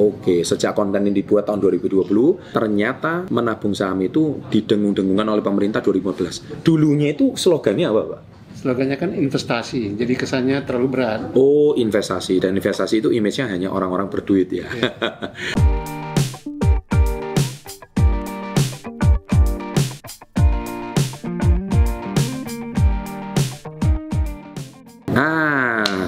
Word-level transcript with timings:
Oke, 0.00 0.40
sejak 0.40 0.72
konten 0.72 1.04
ini 1.04 1.20
dibuat 1.20 1.44
tahun 1.44 1.60
2020, 1.68 2.56
ternyata 2.56 3.28
menabung 3.28 3.76
saham 3.76 4.00
itu 4.00 4.40
didengung-dengungkan 4.48 5.28
oleh 5.28 5.44
pemerintah 5.44 5.84
2015. 5.84 6.64
Dulunya 6.64 7.12
itu 7.12 7.36
slogannya 7.36 7.92
apa, 7.92 8.00
Pak? 8.00 8.20
Slogannya 8.56 8.96
kan 8.96 9.12
investasi, 9.12 9.92
jadi 9.92 10.16
kesannya 10.16 10.64
terlalu 10.64 10.96
berat. 10.96 11.36
Oh, 11.36 11.76
investasi. 11.76 12.40
Dan 12.40 12.56
investasi 12.56 13.04
itu 13.04 13.12
image-nya 13.12 13.52
hanya 13.52 13.68
orang-orang 13.68 14.08
berduit 14.08 14.48
ya. 14.48 14.64
Nah, 14.64 15.76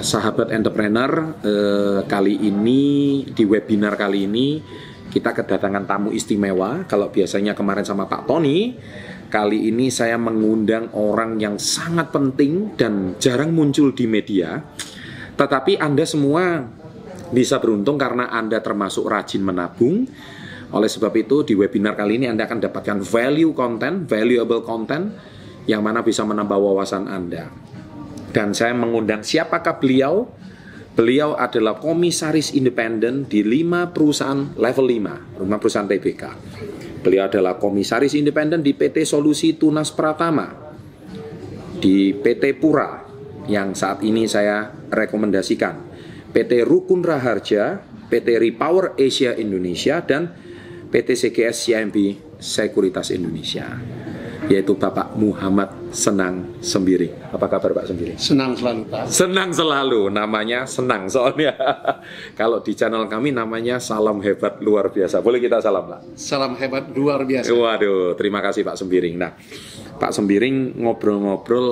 sahabat 0.05 0.53
entrepreneur, 0.53 1.33
eh, 1.41 1.99
kali 2.05 2.37
ini 2.45 2.83
di 3.25 3.43
webinar 3.43 3.97
kali 3.97 4.29
ini 4.29 4.61
kita 5.09 5.33
kedatangan 5.33 5.89
tamu 5.89 6.13
istimewa. 6.13 6.85
Kalau 6.85 7.09
biasanya 7.09 7.57
kemarin 7.57 7.81
sama 7.81 8.05
Pak 8.05 8.29
Tony, 8.29 8.77
kali 9.33 9.73
ini 9.73 9.89
saya 9.89 10.21
mengundang 10.21 10.93
orang 10.93 11.41
yang 11.41 11.57
sangat 11.57 12.13
penting 12.13 12.77
dan 12.77 13.17
jarang 13.17 13.49
muncul 13.51 13.91
di 13.97 14.05
media. 14.05 14.61
Tetapi 15.35 15.81
Anda 15.81 16.05
semua 16.05 16.63
bisa 17.33 17.57
beruntung 17.57 17.97
karena 17.97 18.29
Anda 18.29 18.61
termasuk 18.61 19.09
rajin 19.09 19.41
menabung. 19.41 20.05
Oleh 20.69 20.89
sebab 20.89 21.13
itu 21.17 21.41
di 21.41 21.57
webinar 21.57 21.97
kali 21.97 22.21
ini 22.21 22.29
Anda 22.29 22.45
akan 22.45 22.61
dapatkan 22.61 23.01
value 23.01 23.57
content, 23.57 24.05
valuable 24.05 24.61
content 24.61 25.09
yang 25.65 25.81
mana 25.81 26.05
bisa 26.05 26.21
menambah 26.21 26.57
wawasan 26.61 27.09
Anda 27.09 27.74
dan 28.35 28.51
saya 28.51 28.75
mengundang 28.75 29.23
siapakah 29.23 29.79
beliau? 29.79 30.27
Beliau 30.95 31.39
adalah 31.39 31.79
komisaris 31.79 32.51
independen 32.51 33.27
di 33.27 33.43
lima 33.47 33.95
perusahaan 33.95 34.51
level 34.59 34.87
5, 34.91 35.39
rumah 35.39 35.59
perusahaan 35.59 35.87
TBK. 35.87 36.23
Beliau 36.99 37.31
adalah 37.31 37.55
komisaris 37.55 38.15
independen 38.15 38.59
di 38.59 38.75
PT 38.75 39.07
Solusi 39.07 39.55
Tunas 39.55 39.91
Pratama, 39.91 40.51
di 41.79 42.15
PT 42.15 42.59
Pura, 42.59 43.07
yang 43.47 43.75
saat 43.75 44.03
ini 44.03 44.27
saya 44.27 44.71
rekomendasikan, 44.87 45.75
PT 46.31 46.63
Rukun 46.63 47.03
Raharja, 47.03 47.83
PT 48.07 48.39
Repower 48.39 48.95
Asia 48.95 49.35
Indonesia, 49.35 49.99
dan 49.99 50.31
PT 50.91 51.27
CGS 51.27 51.55
CIMB 51.59 51.95
Sekuritas 52.39 53.11
Indonesia 53.11 53.67
yaitu 54.47 54.77
Bapak 54.77 55.15
Muhammad 55.17 55.71
Senang 55.95 56.59
Sembiring. 56.59 57.31
Apa 57.31 57.47
kabar 57.47 57.71
Pak 57.71 57.85
Sembiring? 57.89 58.17
Senang 58.19 58.51
selalu 58.53 58.81
Pak. 58.91 59.03
Senang 59.07 59.49
selalu, 59.55 60.01
namanya 60.11 60.67
senang 60.67 61.07
soalnya. 61.07 61.55
Kalau 62.39 62.59
di 62.59 62.75
channel 62.75 63.07
kami 63.07 63.31
namanya 63.31 63.79
Salam 63.79 64.19
Hebat 64.19 64.59
Luar 64.59 64.91
Biasa. 64.91 65.23
Boleh 65.23 65.39
kita 65.39 65.63
salam 65.63 65.87
Pak? 65.87 65.99
Salam 66.19 66.53
hebat 66.59 66.91
luar 66.93 67.23
biasa. 67.25 67.49
Waduh, 67.51 68.13
terima 68.19 68.39
kasih 68.43 68.61
Pak 68.61 68.77
Sembiring. 68.77 69.15
Nah, 69.17 69.31
Pak 69.97 70.11
Sembiring 70.11 70.79
ngobrol-ngobrol 70.79 71.67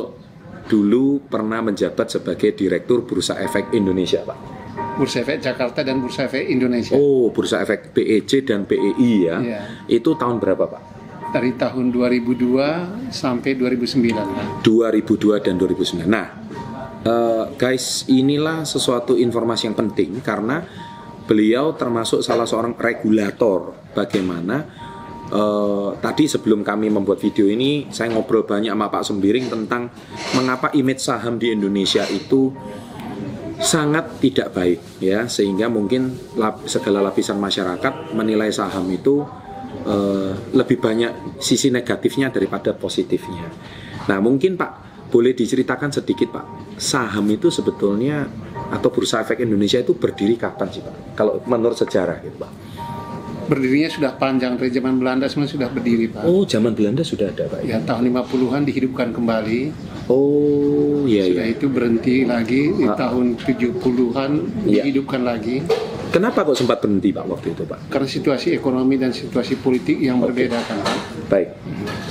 dulu 0.67 1.27
pernah 1.27 1.59
menjabat 1.59 2.07
sebagai 2.07 2.55
Direktur 2.55 3.03
Bursa 3.03 3.39
Efek 3.39 3.75
Indonesia 3.75 4.23
Pak. 4.23 4.63
Bursa 4.93 5.25
Efek 5.25 5.41
Jakarta 5.41 5.81
dan 5.81 5.99
Bursa 6.01 6.29
Efek 6.29 6.45
Indonesia. 6.49 6.93
Oh, 6.93 7.33
Bursa 7.33 7.65
Efek 7.65 7.93
BEC 7.97 8.45
dan 8.45 8.69
BEI 8.69 9.13
ya. 9.25 9.37
Iya. 9.41 9.59
Itu 9.89 10.13
tahun 10.13 10.37
berapa 10.37 10.69
Pak? 10.69 10.81
Dari 11.33 11.57
tahun 11.57 11.89
2002 11.89 13.09
sampai 13.09 13.57
2009 13.57 14.13
Pak. 14.13 14.45
2002 14.61 15.41
dan 15.41 15.57
2009. 15.57 16.05
Nah, 16.05 16.27
eh, 17.01 17.45
guys, 17.57 18.05
inilah 18.05 18.61
sesuatu 18.63 19.17
informasi 19.17 19.65
yang 19.65 19.73
penting 19.73 20.21
karena 20.21 20.61
beliau 21.25 21.73
termasuk 21.73 22.21
salah 22.21 22.45
seorang 22.45 22.77
regulator 22.77 23.73
bagaimana 23.97 24.61
eh, 25.33 25.89
tadi 25.97 26.29
sebelum 26.29 26.61
kami 26.61 26.93
membuat 26.93 27.17
video 27.17 27.49
ini 27.49 27.89
saya 27.89 28.13
ngobrol 28.13 28.45
banyak 28.45 28.69
sama 28.69 28.93
Pak 28.93 29.03
Sembiring 29.07 29.45
tentang 29.49 29.89
mengapa 30.37 30.69
image 30.77 31.01
saham 31.01 31.41
di 31.41 31.49
Indonesia 31.49 32.05
itu 32.13 32.53
sangat 33.63 34.19
tidak 34.19 34.51
baik 34.51 34.99
ya 34.99 35.25
sehingga 35.31 35.71
mungkin 35.71 36.11
lap- 36.35 36.67
segala 36.67 36.99
lapisan 36.99 37.39
masyarakat 37.39 38.11
menilai 38.11 38.51
saham 38.51 38.83
itu 38.91 39.23
eh, 39.83 40.31
lebih 40.51 40.77
banyak 40.77 41.11
sisi 41.37 41.69
negatifnya 41.69 42.27
daripada 42.27 42.71
positifnya. 42.71 43.47
Nah 44.05 44.19
mungkin 44.19 44.55
Pak 44.55 44.71
boleh 45.07 45.31
diceritakan 45.31 45.93
sedikit 45.93 46.33
Pak 46.33 46.45
saham 46.75 47.29
itu 47.29 47.47
sebetulnya 47.47 48.25
atau 48.69 48.89
bursa 48.89 49.21
efek 49.21 49.39
Indonesia 49.39 49.77
itu 49.77 49.93
berdiri 49.93 50.35
kapan 50.35 50.67
sih 50.67 50.81
Pak? 50.81 50.95
Kalau 51.13 51.37
menurut 51.45 51.77
sejarah 51.77 52.17
gitu 52.19 52.39
Pak? 52.39 52.51
Berdirinya 53.43 53.91
sudah 53.91 54.15
panjang 54.15 54.55
dari 54.55 54.71
zaman 54.71 54.97
Belanda 54.97 55.27
semua 55.27 55.45
sudah 55.45 55.67
berdiri 55.67 56.07
Pak. 56.07 56.23
Oh 56.23 56.41
zaman 56.43 56.71
Belanda 56.71 57.03
sudah 57.03 57.27
ada 57.27 57.43
Pak 57.45 57.61
ya? 57.61 57.75
Ya 57.75 57.79
tahun 57.83 58.09
50-an 58.09 58.63
dihidupkan 58.63 59.11
kembali. 59.11 59.61
Oh 60.07 61.03
iya 61.05 61.27
Sudah 61.27 61.45
iya. 61.45 61.53
itu 61.53 61.65
berhenti 61.67 62.23
lagi 62.23 62.71
di 62.71 62.87
Ah. 62.87 62.95
tahun 62.95 63.35
70-an 63.37 64.31
Iya. 64.65 64.83
dihidupkan 64.83 65.21
lagi. 65.21 65.59
Kenapa 66.13 66.45
kok 66.45 66.53
sempat 66.53 66.77
berhenti 66.77 67.09
Pak 67.09 67.25
waktu 67.25 67.57
itu 67.57 67.65
Pak? 67.65 67.89
Karena 67.89 68.05
situasi 68.05 68.53
ekonomi 68.53 69.01
dan 69.01 69.09
situasi 69.09 69.57
politik 69.57 69.97
yang 69.97 70.21
berbeda 70.21 70.61
kan 70.61 70.77
Pak. 70.85 70.97
Baik. 71.25 71.49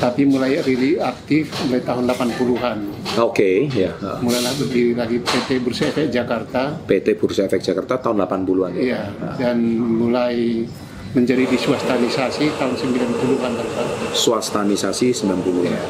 Tapi 0.02 0.26
mulai 0.26 0.58
really 0.66 0.98
aktif 0.98 1.54
mulai 1.70 1.86
tahun 1.86 2.10
80-an. 2.10 2.78
Oke 3.22 3.70
ya. 3.70 3.94
Mulailah 4.18 4.58
berdiri 4.58 4.98
lagi 4.98 5.22
PT 5.22 5.62
Bursa 5.62 5.94
Efek 5.94 6.10
Jakarta. 6.10 6.82
PT 6.82 7.14
Bursa 7.14 7.46
Efek 7.46 7.62
Jakarta 7.62 8.02
tahun 8.02 8.26
80-an 8.26 8.70
ya. 8.74 8.82
Iya, 8.82 9.02
dan 9.38 9.62
mulai 9.78 10.66
menjadi 11.14 11.46
diswastanisasi 11.46 12.58
tahun 12.58 12.74
90-an 12.74 13.52
kan 13.54 13.66
Pak. 13.70 13.86
Swastanisasi 14.18 15.14
90 15.14 15.62
ya. 15.70 15.82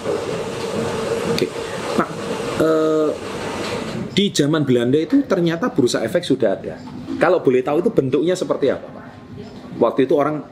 Oke. 1.32 1.46
Pak, 1.96 2.08
eh, 2.60 3.08
di 4.12 4.28
zaman 4.36 4.68
Belanda 4.68 5.00
itu 5.00 5.24
ternyata 5.24 5.72
bursa 5.72 6.04
efek 6.04 6.20
sudah 6.28 6.60
ada. 6.60 6.76
Kalau 7.22 7.38
boleh 7.38 7.62
tahu 7.62 7.78
itu 7.78 7.90
bentuknya 7.94 8.34
seperti 8.34 8.74
apa, 8.74 8.82
Pak? 8.82 9.06
Waktu 9.78 10.10
itu 10.10 10.18
orang 10.18 10.42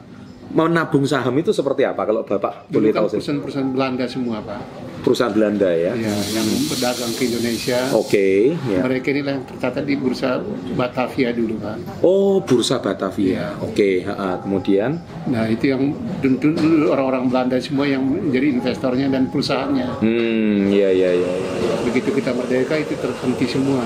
menabung 0.51 1.07
saham 1.07 1.35
itu 1.39 1.51
seperti 1.55 1.87
apa? 1.87 2.03
Kalau 2.03 2.23
Bapak 2.27 2.67
Dulu 2.67 2.75
boleh 2.79 2.91
kan 2.91 2.99
tahu 3.03 3.07
perusahaan-perusahaan 3.19 3.69
Belanda 3.71 4.05
semua 4.07 4.37
Pak. 4.43 4.61
Perusahaan 5.01 5.33
Belanda 5.33 5.67
ya. 5.71 5.97
Ya, 5.97 6.13
yang 6.13 6.47
berdagang 6.69 7.11
ke 7.15 7.27
Indonesia. 7.27 7.79
Oke, 7.95 8.53
ya. 8.69 8.85
Mereka 8.85 9.07
inilah 9.15 9.33
yang 9.39 9.45
tercatat 9.47 9.83
di 9.87 9.95
bursa 9.97 10.43
Batavia 10.77 11.33
dulu 11.33 11.57
Pak. 11.57 11.75
Oh, 12.05 12.37
Bursa 12.43 12.77
Batavia. 12.83 13.27
Iya. 13.31 13.47
Oke, 13.63 14.05
ha-ha. 14.05 14.39
kemudian 14.43 15.01
Nah 15.31 15.47
itu 15.49 15.71
yang 15.73 15.95
dulu 16.21 16.93
orang-orang 16.93 17.31
Belanda 17.31 17.57
semua 17.57 17.87
yang 17.87 18.03
menjadi 18.03 18.47
investornya 18.61 19.07
dan 19.09 19.31
perusahaannya. 19.31 20.03
hmm, 20.03 20.69
ya 20.69 20.89
ya 20.93 21.11
ya. 21.15 21.33
ya. 21.35 21.73
Begitu 21.87 22.13
kita 22.15 22.31
merdeka 22.35 22.75
itu 22.77 22.93
terhenti 22.99 23.45
semua. 23.49 23.81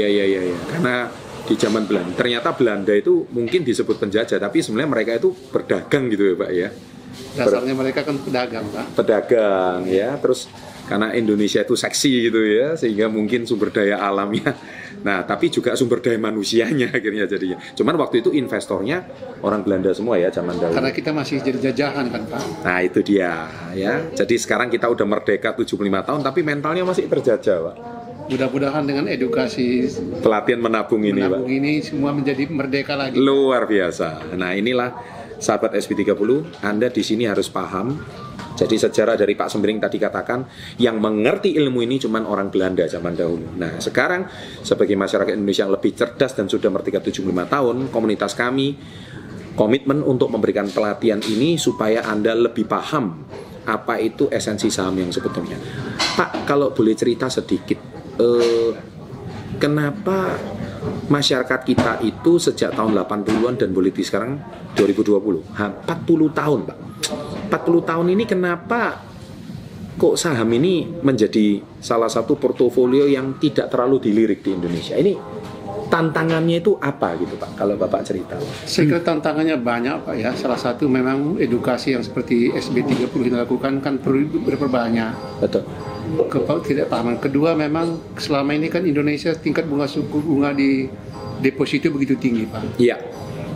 Iya 0.00 0.08
iya 0.08 0.24
iya 0.24 0.42
iya. 0.48 0.58
Karena 0.72 0.94
di 1.44 1.54
zaman 1.60 1.84
Belanda, 1.84 2.12
ternyata 2.16 2.48
Belanda 2.56 2.92
itu 2.96 3.28
mungkin 3.34 3.60
disebut 3.66 4.00
penjajah, 4.00 4.40
tapi 4.40 4.64
sebenarnya 4.64 4.90
mereka 4.96 5.12
itu 5.20 5.28
berdagang 5.52 6.08
gitu 6.08 6.32
ya, 6.32 6.34
Pak 6.40 6.50
ya. 6.56 6.68
Dasarnya 7.36 7.74
mereka 7.76 8.00
kan 8.06 8.16
pedagang 8.16 8.64
Pak. 8.70 8.84
Pedagang 8.96 9.84
ya, 9.84 10.16
terus 10.16 10.46
karena 10.86 11.14
Indonesia 11.14 11.60
itu 11.60 11.74
seksi 11.74 12.30
gitu 12.30 12.40
ya, 12.46 12.78
sehingga 12.78 13.10
mungkin 13.10 13.44
sumber 13.44 13.74
daya 13.74 14.00
alamnya. 14.00 14.56
Nah, 15.00 15.24
tapi 15.24 15.48
juga 15.48 15.74
sumber 15.74 16.04
daya 16.04 16.20
manusianya 16.22 16.92
akhirnya 16.96 17.26
jadinya. 17.26 17.58
Cuman 17.74 17.98
waktu 17.98 18.22
itu 18.22 18.30
investornya 18.36 19.04
orang 19.42 19.66
Belanda 19.66 19.90
semua 19.90 20.22
ya 20.22 20.30
zaman 20.30 20.54
dahulu. 20.54 20.76
Karena 20.76 20.92
kita 20.94 21.10
masih 21.10 21.42
jadi 21.42 21.58
jajahan 21.72 22.06
kan 22.14 22.22
Pak. 22.30 22.42
Nah, 22.62 22.78
itu 22.84 23.00
dia 23.02 23.48
ya. 23.74 24.06
Jadi 24.14 24.34
sekarang 24.38 24.70
kita 24.70 24.86
udah 24.86 25.06
merdeka 25.08 25.54
75 25.56 25.76
tahun 25.82 26.20
tapi 26.22 26.40
mentalnya 26.46 26.86
masih 26.86 27.10
terjajah, 27.10 27.58
Pak. 27.70 27.99
Mudah-mudahan 28.30 28.86
dengan 28.86 29.10
edukasi 29.10 29.90
Pelatihan 30.22 30.62
menabung 30.62 31.02
ini, 31.02 31.18
Pak. 31.18 31.42
menabung 31.42 31.50
ini 31.50 31.82
semua 31.82 32.14
menjadi 32.14 32.46
merdeka 32.46 32.94
lagi. 32.94 33.18
Luar 33.18 33.66
biasa. 33.66 34.30
Nah, 34.38 34.54
inilah 34.54 34.94
sahabat 35.42 35.74
SB30, 35.74 36.62
Anda 36.62 36.86
di 36.94 37.02
sini 37.02 37.26
harus 37.26 37.50
paham. 37.50 37.98
Jadi 38.54 38.76
sejarah 38.76 39.16
dari 39.16 39.32
Pak 39.32 39.48
Sembiring 39.48 39.80
tadi 39.80 39.96
katakan 39.96 40.44
yang 40.76 41.00
mengerti 41.00 41.56
ilmu 41.56 41.80
ini 41.80 41.96
cuman 41.96 42.28
orang 42.28 42.52
Belanda 42.52 42.84
zaman 42.84 43.16
dahulu. 43.16 43.56
Nah, 43.56 43.80
sekarang 43.80 44.28
sebagai 44.60 44.94
masyarakat 45.00 45.32
Indonesia 45.32 45.64
yang 45.64 45.74
lebih 45.74 45.96
cerdas 45.96 46.36
dan 46.36 46.44
sudah 46.44 46.68
merdeka 46.68 47.00
75 47.00 47.24
tahun, 47.48 47.76
komunitas 47.88 48.36
kami 48.36 48.76
komitmen 49.56 50.04
untuk 50.04 50.28
memberikan 50.28 50.68
pelatihan 50.68 51.24
ini 51.24 51.56
supaya 51.56 52.04
Anda 52.04 52.36
lebih 52.36 52.68
paham 52.68 53.26
apa 53.64 53.96
itu 54.00 54.28
esensi 54.28 54.68
saham 54.68 54.96
yang 55.00 55.08
sebetulnya. 55.08 55.56
Pak, 56.16 56.44
kalau 56.44 56.72
boleh 56.76 56.92
cerita 56.92 57.32
sedikit, 57.32 57.99
eh, 58.20 58.70
kenapa 59.56 60.36
masyarakat 61.08 61.60
kita 61.64 61.92
itu 62.04 62.40
sejak 62.40 62.72
tahun 62.76 62.96
80-an 62.96 63.56
dan 63.60 63.72
boleh 63.72 63.92
di 63.92 64.04
sekarang 64.04 64.40
2020, 64.76 65.56
ha, 65.58 65.66
40 65.84 66.30
tahun, 66.30 66.60
Pak. 66.68 66.78
40 67.50 67.90
tahun 67.90 68.06
ini 68.14 68.24
kenapa 68.24 69.02
kok 69.98 70.16
saham 70.16 70.48
ini 70.54 70.86
menjadi 71.02 71.60
salah 71.82 72.08
satu 72.08 72.38
portofolio 72.38 73.04
yang 73.04 73.36
tidak 73.42 73.68
terlalu 73.68 73.98
dilirik 73.98 74.40
di 74.40 74.54
Indonesia? 74.54 74.94
Ini 74.94 75.12
tantangannya 75.90 76.62
itu 76.62 76.78
apa 76.78 77.18
gitu 77.18 77.34
Pak? 77.34 77.58
Kalau 77.58 77.74
Bapak 77.74 78.06
cerita. 78.06 78.38
Saya 78.64 78.86
kira 78.86 79.02
tantangannya 79.02 79.58
banyak 79.58 80.06
Pak 80.06 80.14
ya. 80.14 80.30
Salah 80.38 80.56
satu 80.56 80.86
memang 80.86 81.36
edukasi 81.36 81.98
yang 81.98 82.06
seperti 82.06 82.54
SB 82.54 82.86
30 82.86 83.10
dilakukan 83.10 83.82
kan 83.82 83.98
perlu 83.98 84.30
berperbanyak. 84.46 85.42
Betul. 85.42 85.66
Kepal 86.30 86.58
tidak 86.64 86.90
pahaman. 86.90 87.18
Kedua 87.22 87.54
memang 87.54 88.16
selama 88.18 88.56
ini 88.56 88.66
kan 88.66 88.82
Indonesia 88.82 89.30
tingkat 89.36 89.66
bunga 89.66 89.86
suku 89.86 90.18
bunga 90.22 90.50
di 90.54 90.90
deposito 91.40 91.88
begitu 91.92 92.18
tinggi 92.18 92.44
Pak. 92.46 92.80
Iya. 92.80 92.96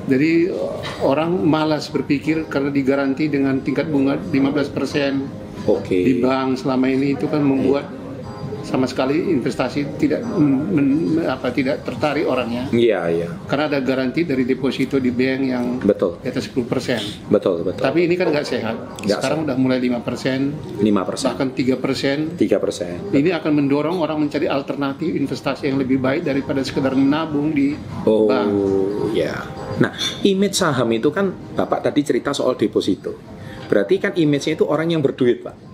Jadi 0.04 0.52
orang 1.00 1.32
malas 1.48 1.88
berpikir 1.88 2.44
karena 2.52 2.68
digaranti 2.68 3.32
dengan 3.32 3.64
tingkat 3.64 3.88
bunga 3.88 4.20
15% 4.20 5.64
Oke. 5.64 5.96
di 5.96 6.20
bank 6.20 6.60
selama 6.60 6.92
ini 6.92 7.16
itu 7.16 7.24
kan 7.24 7.40
membuat 7.40 7.88
sama 8.64 8.84
sekali 8.84 9.30
investasi 9.30 9.96
tidak 9.96 10.24
men, 10.24 10.88
apa 11.22 11.48
tidak 11.48 11.84
tertarik 11.84 12.24
orangnya 12.24 12.66
Iya, 12.68 13.00
iya. 13.06 13.28
karena 13.44 13.68
ada 13.68 13.78
garansi 13.78 14.24
dari 14.24 14.42
deposito 14.42 14.96
di 14.96 15.08
bank 15.08 15.40
yang 15.44 15.64
Betul. 15.78 16.18
di 16.18 16.28
atas 16.28 16.48
10 16.48 16.64
persen. 16.64 17.00
Betul, 17.28 17.62
betul. 17.62 17.84
Tapi 17.84 17.98
ini 18.02 18.14
kan 18.14 18.28
nggak 18.28 18.42
sehat. 18.42 18.76
Nggak 19.00 19.18
Sekarang 19.20 19.38
udah 19.44 19.56
mulai 19.56 19.78
5 19.78 20.00
persen, 20.00 20.40
5 20.80 21.04
persen. 21.04 21.26
bahkan 21.28 21.48
3 21.50 21.76
persen. 21.76 22.16
3 22.34 22.56
persen. 22.58 22.94
Ini 23.10 23.30
akan 23.34 23.52
mendorong 23.54 23.96
orang 23.98 24.18
mencari 24.18 24.48
alternatif 24.48 25.12
investasi 25.12 25.68
yang 25.68 25.76
lebih 25.76 26.00
baik 26.00 26.24
daripada 26.24 26.60
sekedar 26.60 26.92
menabung 26.92 27.52
di 27.52 27.76
Oh, 28.02 28.24
bank. 28.26 28.48
ya. 29.12 29.44
Nah, 29.76 29.92
image 30.22 30.54
saham 30.54 30.88
itu 30.90 31.10
kan 31.10 31.28
Bapak 31.52 31.84
tadi 31.84 32.00
cerita 32.00 32.32
soal 32.32 32.54
deposito. 32.54 33.12
Berarti 33.64 33.96
kan 33.96 34.12
image-nya 34.14 34.54
itu 34.54 34.64
orang 34.64 34.88
yang 34.88 35.00
berduit, 35.00 35.40
Pak. 35.40 35.73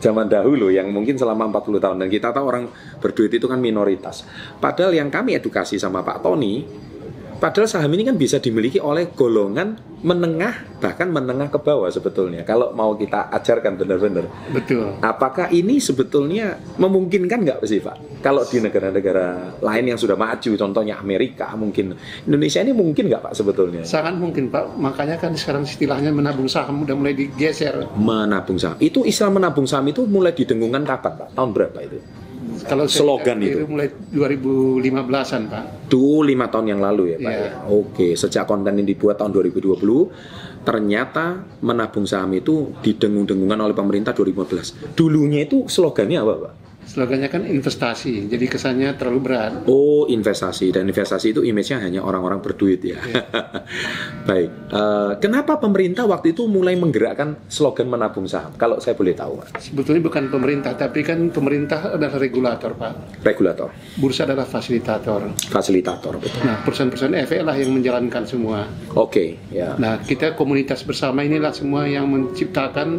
Zaman 0.00 0.32
dahulu 0.32 0.72
yang 0.72 0.88
mungkin 0.88 1.20
selama 1.20 1.52
40 1.52 1.76
tahun 1.76 1.96
dan 2.00 2.08
kita 2.08 2.32
tahu 2.32 2.44
orang 2.48 2.64
berduit 2.98 3.36
itu 3.36 3.44
kan 3.44 3.60
minoritas. 3.60 4.24
Padahal 4.56 4.96
yang 4.96 5.12
kami 5.12 5.36
edukasi 5.36 5.76
sama 5.76 6.00
Pak 6.00 6.24
Tony, 6.24 6.64
padahal 7.40 7.66
saham 7.66 7.90
ini 7.96 8.04
kan 8.04 8.20
bisa 8.20 8.36
dimiliki 8.38 8.76
oleh 8.78 9.10
golongan 9.16 9.90
menengah 10.00 10.80
bahkan 10.80 11.12
menengah 11.12 11.52
ke 11.52 11.60
bawah 11.60 11.88
sebetulnya. 11.92 12.44
Kalau 12.44 12.72
mau 12.72 12.96
kita 12.96 13.28
ajarkan 13.32 13.76
benar-benar. 13.76 14.28
Betul. 14.52 14.96
Apakah 15.04 15.52
ini 15.52 15.76
sebetulnya 15.76 16.56
memungkinkan 16.80 17.44
nggak 17.44 17.58
sih 17.68 17.84
Pak? 17.84 18.20
Kalau 18.24 18.44
di 18.44 18.60
negara-negara 18.60 19.56
lain 19.60 19.84
yang 19.92 19.98
sudah 20.00 20.16
maju, 20.16 20.50
contohnya 20.56 21.00
Amerika 21.00 21.52
mungkin, 21.56 21.96
Indonesia 22.24 22.60
ini 22.60 22.72
mungkin 22.72 23.08
nggak 23.08 23.28
Pak 23.28 23.34
sebetulnya? 23.36 23.82
Sangat 23.84 24.16
mungkin 24.16 24.48
Pak. 24.48 24.76
Makanya 24.76 25.16
kan 25.20 25.36
sekarang 25.36 25.64
istilahnya 25.64 26.12
menabung 26.12 26.48
saham 26.48 26.84
udah 26.84 26.96
mulai 26.96 27.16
digeser. 27.16 27.88
Menabung 27.96 28.56
saham. 28.56 28.80
Itu 28.80 29.04
istilah 29.04 29.32
menabung 29.32 29.68
saham 29.68 29.88
itu 29.88 30.04
mulai 30.08 30.32
didengungkan 30.32 30.84
kapan 30.84 31.12
Pak? 31.16 31.28
Tahun 31.36 31.50
berapa 31.52 31.78
itu? 31.84 32.00
Kalau 32.64 32.84
Slogan 32.86 33.38
itu. 33.40 33.64
mulai 33.64 33.88
2015-an 33.88 35.42
Pak. 35.46 35.62
Tuh 35.86 36.22
lima 36.22 36.46
tahun 36.46 36.76
yang 36.76 36.80
lalu 36.80 37.14
ya 37.14 37.18
Pak 37.18 37.32
Iya. 37.32 37.40
ya. 37.40 37.50
Oke, 37.66 38.14
sejak 38.14 38.46
konten 38.46 38.78
ini 38.78 38.86
dibuat 38.86 39.18
tahun 39.18 39.32
2020, 39.32 40.10
ternyata 40.62 41.40
menabung 41.60 42.04
saham 42.04 42.30
itu 42.32 42.72
didengung-dengungkan 42.80 43.58
oleh 43.60 43.74
pemerintah 43.74 44.12
2015. 44.12 44.94
Dulunya 44.94 45.42
itu 45.42 45.66
slogannya 45.66 46.20
apa 46.20 46.34
Pak? 46.36 46.52
Slogannya 46.90 47.30
kan 47.30 47.46
investasi, 47.46 48.26
jadi 48.26 48.50
kesannya 48.50 48.98
terlalu 48.98 49.30
berat. 49.30 49.62
Oh, 49.70 50.10
investasi 50.10 50.74
dan 50.74 50.90
investasi 50.90 51.30
itu 51.30 51.46
image-nya 51.46 51.78
hanya 51.86 52.02
orang-orang 52.02 52.42
berduit 52.42 52.82
ya. 52.82 52.98
Baik. 54.28 54.50
Eh, 54.50 55.12
kenapa 55.22 55.62
pemerintah 55.62 56.02
waktu 56.10 56.34
itu 56.34 56.50
mulai 56.50 56.74
menggerakkan 56.74 57.46
slogan 57.46 57.86
menabung 57.86 58.26
saham? 58.26 58.58
Kalau 58.58 58.82
saya 58.82 58.98
boleh 58.98 59.14
tahu, 59.14 59.38
Pak. 59.38 59.62
Sebetulnya 59.62 60.02
bukan 60.02 60.34
pemerintah, 60.34 60.74
tapi 60.74 61.06
kan 61.06 61.30
pemerintah 61.30 61.94
adalah 61.94 62.18
regulator, 62.18 62.74
Pak. 62.74 63.22
Regulator, 63.22 63.70
Bursa 63.94 64.26
adalah 64.26 64.50
fasilitator. 64.50 65.30
fasilitator, 65.46 66.18
betul. 66.18 66.42
Nah, 66.42 66.58
perusahaan-perusahaan 66.66 67.14
efek 67.22 67.46
lah 67.46 67.54
yang 67.54 67.70
menjalankan 67.70 68.26
semua. 68.26 68.66
Oke, 68.98 69.38
ya. 69.54 69.78
Nah, 69.78 70.02
kita 70.02 70.34
komunitas 70.34 70.82
bersama 70.82 71.22
inilah 71.22 71.54
semua 71.54 71.86
yang 71.86 72.10
menciptakan 72.10 72.98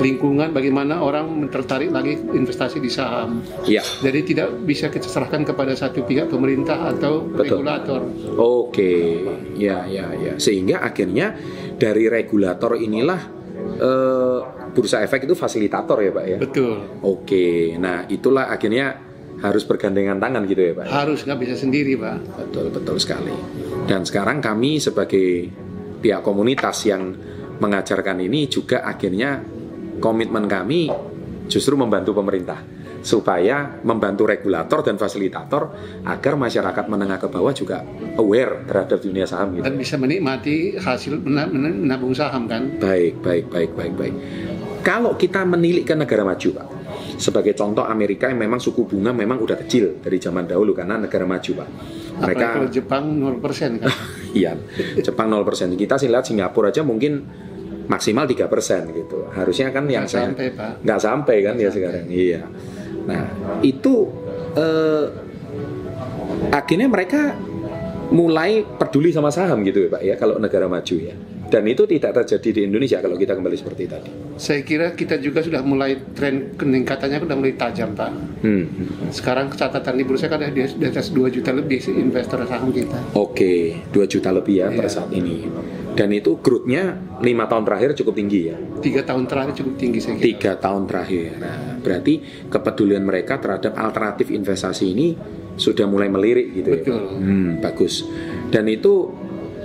lingkungan 0.00 0.50
bagaimana 0.50 0.98
orang 1.04 1.46
tertarik 1.52 1.92
lagi 1.92 2.16
investasi 2.16 2.80
di 2.80 2.90
saham. 2.90 3.44
Ya. 3.68 3.84
Jadi 3.84 4.34
tidak 4.34 4.64
bisa 4.64 4.88
kita 4.88 5.06
serahkan 5.06 5.44
kepada 5.44 5.76
satu 5.76 6.02
pihak 6.02 6.32
pemerintah 6.32 6.90
atau 6.90 7.28
Betul. 7.28 7.62
regulator. 7.62 8.00
Oke, 8.40 9.22
ya, 9.54 9.84
ya, 9.86 10.10
ya. 10.16 10.34
Sehingga 10.40 10.80
akhirnya 10.80 11.36
dari 11.76 12.08
regulator 12.08 12.80
inilah 12.80 13.20
eh, 13.78 14.38
bursa 14.72 15.04
efek 15.04 15.28
itu 15.28 15.36
fasilitator 15.36 16.00
ya, 16.00 16.10
Pak 16.10 16.24
ya. 16.26 16.38
Betul. 16.40 16.74
Oke, 17.04 17.76
nah 17.76 18.08
itulah 18.08 18.48
akhirnya 18.48 19.10
harus 19.40 19.64
bergandengan 19.64 20.20
tangan 20.20 20.44
gitu 20.48 20.60
ya, 20.60 20.72
Pak. 20.76 20.84
Harus 20.88 21.24
nggak 21.24 21.38
bisa 21.40 21.54
sendiri, 21.56 21.96
Pak. 21.96 22.16
Betul, 22.48 22.66
betul 22.72 22.96
sekali. 23.00 23.32
Dan 23.88 24.04
sekarang 24.04 24.40
kami 24.40 24.80
sebagai 24.80 25.48
pihak 26.00 26.24
komunitas 26.24 26.88
yang 26.88 27.12
mengajarkan 27.60 28.24
ini 28.24 28.48
juga 28.48 28.80
akhirnya 28.88 29.59
komitmen 30.00 30.48
kami 30.48 30.88
justru 31.46 31.76
membantu 31.76 32.16
pemerintah 32.16 32.60
supaya 33.00 33.80
membantu 33.80 34.28
regulator 34.28 34.84
dan 34.84 35.00
fasilitator 35.00 35.72
agar 36.04 36.36
masyarakat 36.36 36.84
menengah 36.84 37.16
ke 37.16 37.28
bawah 37.32 37.52
juga 37.56 37.80
aware 38.20 38.68
terhadap 38.68 39.00
dunia 39.00 39.24
saham 39.24 39.56
gitu. 39.56 39.64
Dan 39.64 39.80
bisa 39.80 39.96
menikmati 39.96 40.76
hasil 40.76 41.16
mena- 41.24 41.48
mena- 41.48 41.72
menabung 41.72 42.12
saham 42.12 42.44
kan. 42.44 42.76
Baik, 42.76 43.24
baik, 43.24 43.48
baik, 43.48 43.70
baik, 43.72 43.92
baik. 43.96 44.14
Kalau 44.84 45.16
kita 45.16 45.44
menilik 45.44 45.84
ke 45.84 45.96
negara 45.96 46.24
maju, 46.24 46.48
Pak, 46.56 46.66
sebagai 47.16 47.52
contoh 47.52 47.84
Amerika 47.84 48.28
yang 48.28 48.40
memang 48.40 48.60
suku 48.60 48.84
bunga 48.88 49.12
memang 49.12 49.40
udah 49.40 49.56
kecil 49.64 50.00
dari 50.00 50.16
zaman 50.16 50.48
dahulu 50.48 50.72
karena 50.72 51.00
negara 51.00 51.24
maju, 51.24 51.50
Pak. 51.56 51.68
Apalagi 52.20 52.44
kalau 52.44 52.68
Jepang 52.68 53.04
0% 53.16 53.80
kan. 53.80 53.88
Iya, 54.30 54.54
Jepang 55.02 55.26
0%. 55.26 55.74
Kita 55.74 55.98
sih 55.98 56.06
lihat 56.06 56.22
Singapura 56.22 56.70
aja 56.70 56.86
mungkin 56.86 57.26
maksimal 57.90 58.24
3% 58.24 58.46
gitu. 58.94 59.26
Harusnya 59.28 59.74
kan 59.74 59.84
yang 59.84 60.06
Nggak 60.06 60.14
saya 60.14 60.26
sampai, 60.30 60.46
Pak. 60.54 60.72
nggak 60.86 61.00
sampai 61.02 61.36
kan 61.42 61.54
ya 61.58 61.68
sekarang. 61.68 62.06
Iya. 62.06 62.40
Nah, 63.04 63.22
itu 63.60 63.94
eh, 64.54 65.04
akhirnya 66.50 66.86
mereka 66.86 67.34
mulai 68.10 68.66
peduli 68.66 69.10
sama 69.10 69.30
saham 69.30 69.62
gitu 69.62 69.86
ya 69.86 69.88
Pak 69.88 70.02
ya 70.02 70.14
kalau 70.14 70.38
negara 70.38 70.66
maju 70.66 70.96
ya. 70.96 71.14
Dan 71.50 71.66
itu 71.66 71.82
tidak 71.82 72.14
terjadi 72.14 72.48
di 72.54 72.60
Indonesia 72.62 73.02
kalau 73.02 73.18
kita 73.18 73.34
kembali 73.34 73.58
seperti 73.58 73.90
tadi. 73.90 74.06
Saya 74.38 74.62
kira 74.62 74.94
kita 74.94 75.18
juga 75.18 75.42
sudah 75.42 75.66
mulai 75.66 75.98
tren 76.14 76.54
peningkatannya 76.54 77.26
sudah 77.26 77.34
mulai 77.34 77.58
tajam, 77.58 77.90
Pak. 77.90 78.10
Hmm. 78.46 78.70
Sekarang 79.10 79.50
catatan 79.50 79.98
di 79.98 80.06
bursa 80.06 80.30
kan 80.30 80.38
ada 80.38 80.54
di 80.54 80.62
atas 80.62 81.10
2 81.10 81.26
juta 81.26 81.50
lebih 81.50 81.82
sih 81.82 81.90
investor 81.90 82.46
saham 82.46 82.70
kita. 82.70 82.94
Oke, 83.18 83.82
2 83.90 83.98
juta 84.06 84.30
lebih 84.30 84.62
ya 84.62 84.70
per 84.70 84.86
Iya. 84.86 84.94
saat 84.94 85.10
ini. 85.10 85.50
Dan 85.90 86.14
itu 86.14 86.38
growth-nya 86.38 86.82
5 87.18 87.50
tahun 87.50 87.62
terakhir 87.66 87.90
cukup 87.98 88.14
tinggi 88.14 88.40
ya. 88.48 88.56
Tiga 88.80 89.02
tahun 89.02 89.26
terakhir 89.26 89.52
cukup 89.58 89.74
tinggi 89.76 89.98
saya 89.98 90.14
kira. 90.16 90.24
tiga 90.24 90.52
tahun 90.56 90.82
terakhir. 90.86 91.28
Nah, 91.36 91.56
berarti 91.82 92.14
kepedulian 92.46 93.02
mereka 93.02 93.36
terhadap 93.42 93.74
alternatif 93.76 94.30
investasi 94.30 94.84
ini 94.94 95.08
sudah 95.58 95.84
mulai 95.84 96.08
melirik 96.08 96.54
gitu 96.56 96.68
ya. 96.72 96.80
Betul. 96.80 97.02
Hmm, 97.20 97.50
bagus. 97.60 98.06
Dan 98.48 98.70
itu 98.70 99.12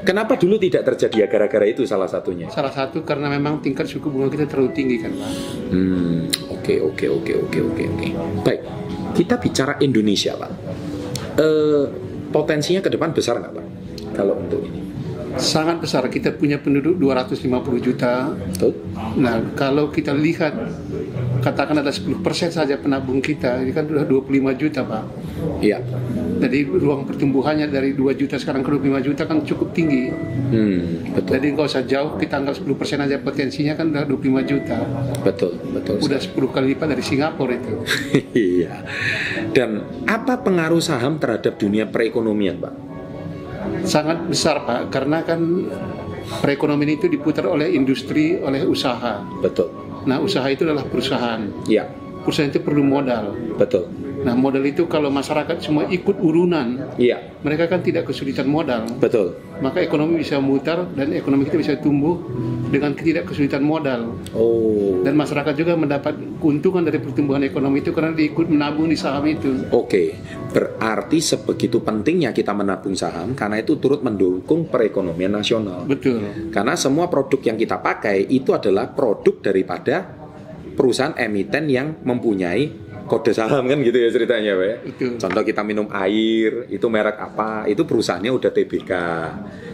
kenapa 0.03 0.35
dulu 0.35 0.59
tidak 0.59 0.83
terjadi 0.83 1.23
ya 1.23 1.27
gara-gara 1.29 1.65
itu 1.69 1.87
salah 1.87 2.09
satunya. 2.09 2.51
Salah 2.51 2.73
satu 2.73 3.05
karena 3.07 3.31
memang 3.31 3.63
tingkat 3.63 3.87
suku 3.87 4.09
bunga 4.11 4.27
kita 4.27 4.49
terlalu 4.49 4.75
tinggi 4.75 4.97
kan, 4.99 5.13
Pak. 5.15 5.31
Hmm, 5.71 6.27
oke 6.51 6.73
oke 6.91 7.05
oke 7.21 7.33
oke 7.47 7.59
oke 7.71 7.83
oke. 7.85 8.07
Baik, 8.43 8.61
kita 9.13 9.37
bicara 9.39 9.77
Indonesia, 9.79 10.35
Pak. 10.35 10.51
Eh, 11.35 11.85
potensinya 12.33 12.81
ke 12.83 12.89
depan 12.91 13.15
besar 13.15 13.39
nggak, 13.39 13.53
Pak? 13.55 13.65
Kalau 14.15 14.39
untuk 14.39 14.63
ini, 14.63 14.85
Sangat 15.35 15.83
besar. 15.83 16.07
Kita 16.07 16.31
punya 16.31 16.55
penduduk 16.55 16.95
250 16.95 17.83
juta. 17.83 18.31
betul? 18.31 18.71
Nah, 19.19 19.43
kalau 19.51 19.91
kita 19.91 20.15
lihat 20.15 20.55
katakan 21.43 21.83
ada 21.83 21.91
10% 21.91 22.23
saja 22.55 22.79
penabung 22.79 23.19
kita, 23.19 23.59
ini 23.59 23.75
kan 23.75 23.83
sudah 23.83 24.07
25 24.07 24.55
juta, 24.55 24.87
Pak. 24.87 25.03
Iya. 25.59 25.83
Jadi 26.39 26.67
ruang 26.67 27.03
pertumbuhannya 27.03 27.67
dari 27.67 27.91
2 27.91 28.15
juta 28.15 28.39
sekarang 28.39 28.63
ke 28.63 28.69
25 28.79 29.07
juta 29.11 29.23
kan 29.27 29.43
cukup 29.43 29.75
tinggi. 29.75 30.11
Hmm, 30.51 31.11
betul, 31.15 31.31
Jadi 31.35 31.45
nggak 31.51 31.67
usah 31.67 31.83
jauh, 31.83 32.15
kita 32.15 32.39
anggap 32.39 32.55
10% 32.59 33.03
aja 33.03 33.15
potensinya 33.19 33.73
kan 33.75 33.91
udah 33.91 34.03
25 34.07 34.43
juta. 34.43 34.77
betul, 35.23 35.51
betul. 35.75 35.95
Udah 35.99 36.19
10 36.19 36.31
kali 36.51 36.65
lipat 36.75 36.87
dari 36.95 37.03
Singapura 37.03 37.55
itu. 37.55 37.75
Iya. 38.35 38.83
Dan 39.55 39.79
apa 40.07 40.43
pengaruh 40.43 40.83
saham 40.83 41.15
terhadap 41.19 41.55
dunia 41.55 41.87
perekonomian, 41.87 42.59
Pak? 42.59 42.84
Sangat 43.85 44.25
besar 44.25 44.65
Pak, 44.65 44.89
karena 44.89 45.21
kan 45.21 45.39
perekonomian 46.41 46.97
itu 46.97 47.05
diputar 47.05 47.45
oleh 47.45 47.69
industri, 47.73 48.41
oleh 48.41 48.65
usaha. 48.65 49.21
Betul. 49.41 49.69
Nah 50.05 50.21
usaha 50.21 50.45
itu 50.49 50.65
adalah 50.65 50.85
perusahaan. 50.85 51.41
Ya, 51.65 51.89
Perusahaan 52.25 52.49
itu 52.49 52.59
perlu 52.59 52.81
modal. 52.81 53.37
betul. 53.55 53.85
Nah 54.25 54.33
modal 54.33 54.65
itu 54.65 54.89
kalau 54.89 55.13
masyarakat 55.13 55.61
semua 55.61 55.85
ikut 55.85 56.17
urunan, 56.17 56.97
Iya, 56.97 57.21
mereka 57.45 57.69
kan 57.69 57.85
tidak 57.85 58.09
kesulitan 58.09 58.49
modal. 58.49 58.89
betul. 58.97 59.37
Maka 59.61 59.85
ekonomi 59.85 60.17
bisa 60.17 60.41
mutar 60.41 60.89
dan 60.97 61.13
ekonomi 61.13 61.45
kita 61.45 61.61
bisa 61.61 61.73
tumbuh 61.77 62.17
dengan 62.73 62.97
tidak 62.97 63.29
kesulitan 63.29 63.61
modal. 63.61 64.17
Oh. 64.33 65.05
Dan 65.05 65.13
masyarakat 65.13 65.53
juga 65.53 65.77
mendapat 65.77 66.17
keuntungan 66.41 66.81
dari 66.81 66.97
pertumbuhan 66.97 67.45
ekonomi 67.45 67.85
itu 67.85 67.93
karena 67.93 68.17
diikut 68.17 68.49
menabung 68.49 68.89
di 68.89 68.97
saham 68.97 69.29
itu. 69.29 69.69
Oke. 69.69 70.17
Berarti 70.49 71.21
sebegitu 71.21 71.85
pentingnya 71.85 72.33
kita 72.33 72.49
menabung 72.57 72.97
saham 72.97 73.37
karena 73.37 73.61
itu 73.61 73.77
turut 73.77 74.01
mendukung 74.01 74.65
perekonomian 74.65 75.37
nasional. 75.37 75.85
Betul. 75.85 76.49
Karena 76.49 76.73
semua 76.73 77.05
produk 77.05 77.45
yang 77.45 77.61
kita 77.61 77.77
pakai 77.77 78.25
itu 78.25 78.57
adalah 78.57 78.89
produk 78.89 79.37
daripada 79.45 80.24
perusahaan 80.75 81.15
emiten 81.15 81.71
yang 81.71 82.03
mempunyai 82.03 82.85
kode 83.05 83.31
saham 83.37 83.69
kan 83.69 83.77
gitu 83.85 83.97
ya 84.01 84.09
ceritanya 84.09 84.57
Pak 84.57 84.65
ya. 84.65 84.77
Betul. 84.81 85.11
Contoh 85.21 85.43
kita 85.45 85.61
minum 85.61 85.87
air, 85.93 86.65
itu 86.73 86.85
merek 86.89 87.17
apa? 87.21 87.69
Itu 87.69 87.85
perusahaannya 87.85 88.31
udah 88.33 88.51
TBK. 88.51 88.91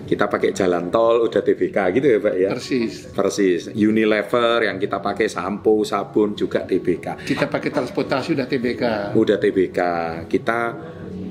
Kita 0.05 0.27
pakai 0.27 0.51
jalan 0.51 0.91
tol 0.91 1.23
udah 1.31 1.39
TBK 1.39 1.77
gitu 1.95 2.07
ya 2.11 2.19
Pak 2.19 2.35
ya. 2.35 2.49
Persis. 2.51 2.93
Persis. 3.15 3.61
Unilever 3.71 4.67
yang 4.67 4.75
kita 4.75 4.99
pakai 4.99 5.31
sampo, 5.31 5.87
sabun 5.87 6.35
juga 6.35 6.67
TBK. 6.67 7.23
Kita 7.23 7.47
pakai 7.47 7.69
transportasi 7.71 8.35
udah 8.35 8.47
TBK. 8.47 8.83
Udah 9.15 9.37
TBK. 9.39 9.79
Kita 10.27 10.59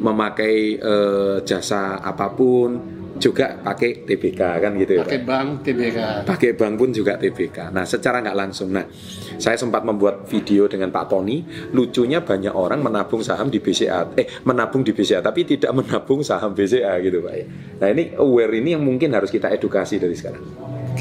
memakai 0.00 0.80
eh, 0.80 1.36
jasa 1.44 2.00
apa 2.00 2.32
pun 2.32 3.00
juga 3.20 3.60
pakai 3.60 4.08
TBK 4.08 4.40
kan 4.40 4.72
gitu 4.80 4.92
ya 4.96 5.00
Pak. 5.04 5.12
Pakai 5.12 5.22
bank 5.22 5.48
TBK. 5.62 5.98
Pakai 6.24 6.50
bank 6.56 6.74
pun 6.80 6.90
juga 6.90 7.20
TBK. 7.20 7.70
Nah, 7.70 7.84
secara 7.84 8.24
nggak 8.24 8.36
langsung. 8.36 8.72
Nah, 8.72 8.88
saya 9.36 9.60
sempat 9.60 9.84
membuat 9.84 10.24
video 10.26 10.64
dengan 10.66 10.88
Pak 10.88 11.12
Tony. 11.12 11.44
Lucunya 11.76 12.24
banyak 12.24 12.56
orang 12.56 12.80
menabung 12.80 13.20
saham 13.20 13.52
di 13.52 13.60
BCA, 13.60 14.16
eh 14.16 14.26
menabung 14.48 14.80
di 14.80 14.96
BCA, 14.96 15.20
tapi 15.20 15.44
tidak 15.44 15.70
menabung 15.76 16.24
saham 16.24 16.56
BCA 16.56 16.96
gitu 17.04 17.20
Pak. 17.20 17.34
ya. 17.36 17.44
Nah, 17.84 17.88
ini 17.92 18.16
aware 18.16 18.52
ini 18.56 18.72
yang 18.72 18.82
mungkin 18.82 19.12
harus 19.12 19.28
kita 19.28 19.52
edukasi 19.52 20.00
dari 20.00 20.16
sekarang. 20.16 20.42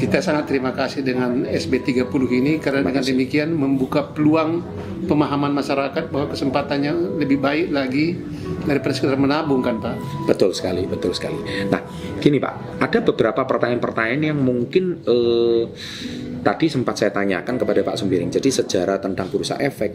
Kita 0.00 0.24
sangat 0.24 0.48
terima 0.48 0.72
kasih 0.72 1.04
dengan 1.04 1.44
SB30 1.44 2.08
ini 2.32 2.56
karena 2.56 2.80
dengan 2.80 3.04
demikian 3.04 3.52
membuka 3.52 4.00
peluang 4.00 4.64
pemahaman 5.04 5.52
masyarakat 5.52 6.08
bahwa 6.08 6.32
kesempatannya 6.32 7.20
lebih 7.20 7.36
baik 7.36 7.68
lagi 7.68 8.16
daripada 8.64 8.96
sekedar 8.96 9.20
menabung 9.20 9.60
kan 9.60 9.76
Pak. 9.76 10.24
Betul 10.24 10.56
sekali, 10.56 10.88
betul 10.88 11.12
sekali. 11.12 11.36
Nah, 11.68 11.84
gini 12.16 12.40
Pak, 12.40 12.80
ada 12.80 12.98
beberapa 13.04 13.44
pertanyaan-pertanyaan 13.44 14.32
yang 14.32 14.40
mungkin 14.40 15.04
eh, 15.04 15.68
tadi 16.40 16.72
sempat 16.72 16.96
saya 16.96 17.12
tanyakan 17.12 17.60
kepada 17.60 17.84
Pak 17.84 18.00
Sembiring. 18.00 18.32
Jadi 18.32 18.48
sejarah 18.48 19.04
tentang 19.04 19.28
bursa 19.28 19.60
efek. 19.60 19.92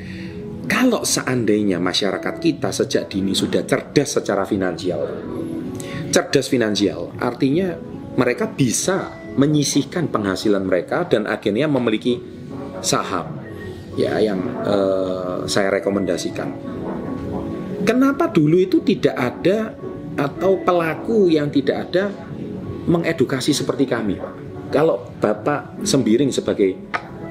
Kalau 0.70 1.02
seandainya 1.02 1.82
masyarakat 1.82 2.38
kita 2.38 2.70
sejak 2.70 3.10
dini 3.10 3.34
sudah 3.34 3.66
cerdas 3.66 4.22
secara 4.22 4.46
finansial, 4.46 5.02
cerdas 6.14 6.46
finansial, 6.46 7.10
artinya 7.18 7.74
mereka 8.22 8.50
bisa 8.50 9.25
menyisihkan 9.36 10.08
penghasilan 10.08 10.64
mereka 10.64 11.04
dan 11.08 11.28
akhirnya 11.28 11.68
memiliki 11.68 12.20
saham, 12.80 13.40
ya 14.00 14.20
yang 14.20 14.40
eh, 14.64 15.38
saya 15.48 15.72
rekomendasikan. 15.72 16.50
Kenapa 17.86 18.32
dulu 18.32 18.58
itu 18.58 18.82
tidak 18.82 19.14
ada 19.14 19.78
atau 20.16 20.58
pelaku 20.64 21.30
yang 21.30 21.52
tidak 21.52 21.92
ada 21.92 22.10
mengedukasi 22.90 23.54
seperti 23.54 23.86
kami? 23.86 24.18
Kalau 24.74 25.14
Bapak 25.22 25.86
Sembiring 25.86 26.34
sebagai 26.34 26.74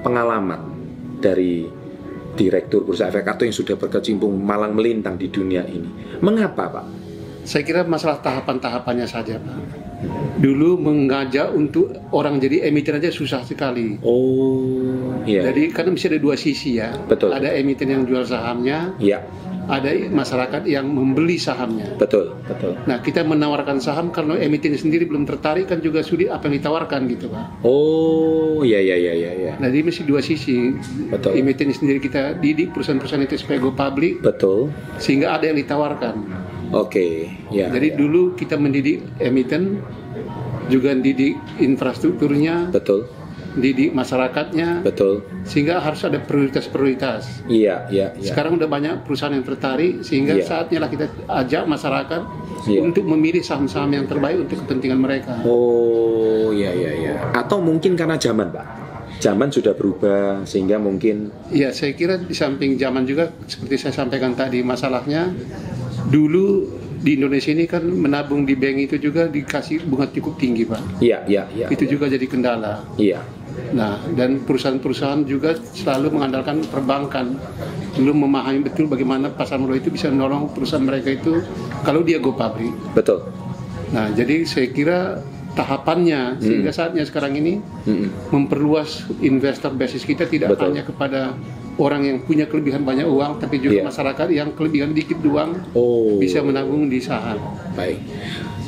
pengalaman 0.07 0.61
dari 1.19 1.67
direktur 2.35 2.87
bursa 2.87 3.11
efek 3.11 3.27
atau 3.27 3.47
yang 3.47 3.57
sudah 3.57 3.75
berkecimpung 3.75 4.39
malang 4.39 4.75
melintang 4.75 5.19
di 5.19 5.31
dunia 5.31 5.67
ini, 5.67 6.19
mengapa, 6.23 6.71
Pak? 6.71 6.87
Saya 7.45 7.61
kira 7.61 7.85
masalah 7.85 8.25
tahapan-tahapannya 8.25 9.05
saja 9.05 9.37
Pak. 9.37 9.84
Dulu 10.35 10.77
mengajak 10.83 11.55
untuk 11.55 11.95
orang 12.11 12.43
jadi 12.43 12.69
emiten 12.69 12.99
aja 12.99 13.11
susah 13.11 13.47
sekali. 13.47 13.97
Oh, 14.03 15.15
iya, 15.25 15.51
Jadi 15.51 15.71
karena 15.71 15.95
mesti 15.95 16.07
ada 16.11 16.21
dua 16.21 16.35
sisi 16.35 16.77
ya. 16.79 16.93
Betul. 17.07 17.31
Ada 17.33 17.55
emiten 17.55 17.89
yang 17.91 18.03
jual 18.05 18.27
sahamnya, 18.27 18.93
iya, 18.99 19.23
ada 19.69 19.91
masyarakat 20.11 20.69
yang 20.69 20.85
membeli 20.89 21.41
sahamnya. 21.41 21.97
betul, 21.97 22.37
betul. 22.45 22.77
Nah 22.85 23.01
kita 23.01 23.25
menawarkan 23.25 23.81
saham 23.81 24.13
karena 24.13 24.37
emiten 24.37 24.77
sendiri 24.77 25.09
belum 25.09 25.25
tertarik 25.25 25.71
kan 25.73 25.81
juga 25.81 26.05
sulit 26.05 26.29
apa 26.29 26.49
yang 26.49 26.61
ditawarkan 26.61 27.01
gitu 27.09 27.33
pak. 27.33 27.65
Oh, 27.65 28.61
iya, 28.67 28.81
iya, 28.81 28.97
iya, 28.97 29.13
iya, 29.15 29.33
iya. 29.33 29.53
Nah 29.57 29.69
jadi 29.73 29.87
mesti 29.87 30.03
dua 30.05 30.21
sisi. 30.21 30.77
Betul. 31.09 31.41
Emiten 31.41 31.73
sendiri 31.73 32.03
kita 32.03 32.37
didik 32.39 32.77
perusahaan-perusahaan 32.77 33.25
itu 33.25 33.41
supaya 33.41 33.59
go 33.63 33.73
public 33.73 34.21
betul. 34.21 34.69
sehingga 35.01 35.33
ada 35.37 35.49
yang 35.49 35.57
ditawarkan. 35.57 36.44
Oke, 36.75 37.31
ya. 37.55 37.71
Jadi 37.71 37.95
ya. 37.95 37.97
dulu 37.97 38.35
kita 38.35 38.59
mendidik 38.59 39.07
emiten 39.23 39.79
juga 40.67 40.91
didik 40.97 41.37
infrastrukturnya, 41.61 42.73
betul, 42.73 43.07
didik 43.55 43.95
masyarakatnya, 43.95 44.83
betul. 44.83 45.23
sehingga 45.47 45.79
harus 45.79 46.03
ada 46.03 46.19
prioritas-prioritas. 46.19 47.47
Iya, 47.47 47.87
iya, 47.93 48.11
iya. 48.17 48.27
Sekarang 48.27 48.59
udah 48.59 48.67
banyak 48.67 49.07
perusahaan 49.07 49.31
yang 49.31 49.47
tertarik 49.47 50.03
sehingga 50.03 50.35
Iya. 50.35 50.45
saatnya 50.45 50.79
lah 50.83 50.91
kita 50.91 51.07
ajak 51.29 51.63
masyarakat 51.69 52.23
Iya. 52.67 52.81
untuk 52.81 53.05
memilih 53.07 53.45
saham-saham 53.45 53.93
yang 53.93 54.07
terbaik 54.09 54.43
untuk 54.43 54.65
kepentingan 54.67 54.99
mereka. 54.99 55.39
Oh, 55.45 56.51
iya, 56.51 56.73
iya, 56.75 56.91
iya. 56.97 57.15
Atau 57.31 57.61
mungkin 57.61 57.95
karena 57.95 58.17
zaman, 58.19 58.51
Pak. 58.51 58.67
Zaman 59.15 59.49
sudah 59.49 59.73
berubah 59.73 60.43
sehingga 60.45 60.77
mungkin 60.77 61.31
Ya, 61.49 61.71
saya 61.71 61.95
kira 61.95 62.19
di 62.19 62.35
samping 62.35 62.75
zaman 62.77 63.07
juga 63.07 63.31
seperti 63.47 63.79
saya 63.79 63.95
sampaikan 63.95 64.35
tadi 64.35 64.61
masalahnya 64.61 65.31
dulu 66.15 66.71
di 67.03 67.19
Indonesia 67.19 67.51
ini 67.51 67.67
kan 67.67 67.83
menabung 67.83 68.47
di 68.47 68.55
bank 68.55 68.87
itu 68.87 68.97
juga 69.03 69.27
dikasih 69.27 69.83
bunga 69.85 70.07
cukup 70.15 70.39
tinggi, 70.39 70.63
Pak. 70.63 71.03
iya, 71.03 71.27
iya, 71.27 71.43
iya. 71.51 71.67
Itu 71.69 71.85
juga 71.91 72.07
jadi 72.07 72.23
kendala. 72.31 72.87
Iya. 72.95 73.21
Nah, 73.75 73.99
dan 74.15 74.43
perusahaan-perusahaan 74.47 75.27
juga 75.27 75.59
selalu 75.59 76.19
mengandalkan 76.19 76.63
perbankan. 76.71 77.35
Belum 77.99 78.27
memahami 78.27 78.63
betul 78.63 78.87
bagaimana 78.87 79.31
pasar 79.31 79.59
modal 79.59 79.79
itu 79.79 79.91
bisa 79.91 80.11
menolong 80.11 80.51
perusahaan 80.55 80.83
mereka 80.83 81.15
itu 81.15 81.43
kalau 81.83 82.03
dia 82.07 82.23
go 82.23 82.35
public. 82.35 82.71
Betul. 82.95 83.27
Nah, 83.95 84.11
jadi 84.11 84.43
saya 84.43 84.71
kira 84.75 85.23
tahapannya 85.55 86.43
sehingga 86.43 86.75
saatnya 86.75 87.07
sekarang 87.07 87.39
ini 87.39 87.63
Mm-mm. 87.87 88.35
memperluas 88.35 89.07
investor 89.23 89.71
basis 89.71 90.03
kita 90.03 90.27
tidak 90.27 90.59
Betul. 90.59 90.75
hanya 90.75 90.83
kepada 90.83 91.39
orang 91.79 92.07
yang 92.07 92.19
punya 92.23 92.47
kelebihan 92.47 92.87
banyak 92.87 93.07
uang, 93.07 93.43
tapi 93.43 93.59
juga 93.59 93.83
Iya. 93.83 93.85
masyarakat 93.91 94.27
yang 94.31 94.49
kelebihan 94.55 94.91
dikit 94.95 95.19
uang 95.23 95.75
Oh. 95.75 96.19
bisa 96.23 96.41
menabung 96.41 96.87
di 96.87 97.03
saham. 97.03 97.39
Baik. 97.75 97.99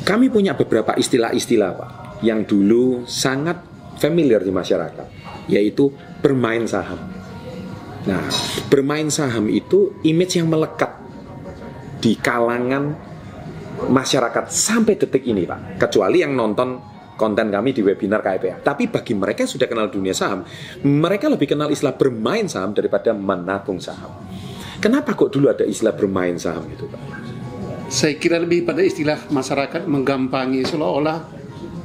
Kami 0.03 0.31
punya 0.31 0.55
beberapa 0.55 0.95
istilah-istilah, 0.95 1.71
Pak, 1.75 1.89
yang 2.23 2.47
dulu 2.47 3.03
sangat 3.07 3.59
familiar 3.99 4.39
di 4.43 4.51
masyarakat, 4.51 5.07
yaitu 5.51 5.91
bermain 6.23 6.63
saham. 6.63 6.99
Nah, 8.07 8.23
bermain 8.71 9.11
saham 9.11 9.51
itu 9.51 9.99
image 10.07 10.39
yang 10.39 10.47
melekat 10.47 10.95
di 11.99 12.15
kalangan 12.15 12.95
masyarakat 13.91 14.47
sampai 14.47 14.95
detik 14.95 15.27
ini, 15.27 15.43
Pak. 15.43 15.75
Kecuali 15.75 16.23
yang 16.23 16.31
nonton 16.31 16.96
konten 17.17 17.49
kami 17.49 17.73
di 17.73 17.81
webinar 17.81 18.21
KPA. 18.21 18.61
Tapi 18.61 18.87
bagi 18.87 19.17
mereka 19.17 19.43
yang 19.43 19.51
sudah 19.51 19.67
kenal 19.67 19.89
dunia 19.89 20.13
saham, 20.13 20.45
mereka 20.85 21.27
lebih 21.27 21.49
kenal 21.49 21.67
istilah 21.67 21.97
bermain 21.97 22.45
saham 22.45 22.71
daripada 22.71 23.11
menabung 23.11 23.81
saham. 23.81 24.13
Kenapa 24.77 25.17
kok 25.17 25.33
dulu 25.33 25.49
ada 25.49 25.65
istilah 25.65 25.97
bermain 25.97 26.37
saham 26.37 26.63
itu, 26.69 26.85
Pak? 26.85 27.01
Saya 27.89 28.13
kira 28.21 28.37
lebih 28.37 28.61
pada 28.61 28.85
istilah 28.85 29.17
masyarakat 29.27 29.89
menggampangi 29.89 30.61
seolah-olah 30.63 31.33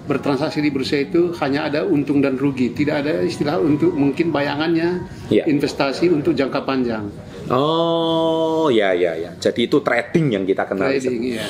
bertransaksi 0.02 0.58
di 0.58 0.68
bursa 0.68 0.98
itu 0.98 1.30
hanya 1.38 1.70
ada 1.70 1.86
untung 1.86 2.18
dan 2.18 2.34
rugi, 2.34 2.74
tidak 2.74 3.06
ada 3.06 3.22
istilah 3.22 3.56
untuk 3.62 3.94
mungkin 3.94 4.34
bayangannya 4.34 5.06
Iya. 5.30 5.46
investasi 5.46 6.10
untuk 6.10 6.34
jangka 6.34 6.66
panjang. 6.66 7.06
Oh, 7.48 8.66
ya 8.66 8.90
ya 8.98 9.14
ya. 9.14 9.30
Jadi 9.38 9.70
itu 9.70 9.78
trading 9.78 10.26
yang 10.34 10.44
kita 10.44 10.66
kenal. 10.66 10.90
Trading 10.90 11.38
ya. 11.38 11.46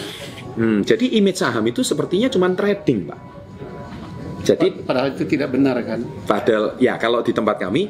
Hmm, 0.53 0.85
jadi 0.85 1.17
image 1.17 1.41
saham 1.41 1.65
itu 1.65 1.81
sepertinya 1.81 2.29
cuma 2.29 2.53
trading, 2.53 3.09
Pak. 3.09 3.21
Jadi 4.43 4.83
Padahal 4.83 5.15
itu 5.15 5.25
tidak 5.25 5.55
benar 5.55 5.79
kan? 5.83 6.03
padahal 6.27 6.75
ya 6.77 6.99
kalau 6.99 7.23
di 7.23 7.31
tempat 7.31 7.63
kami 7.63 7.89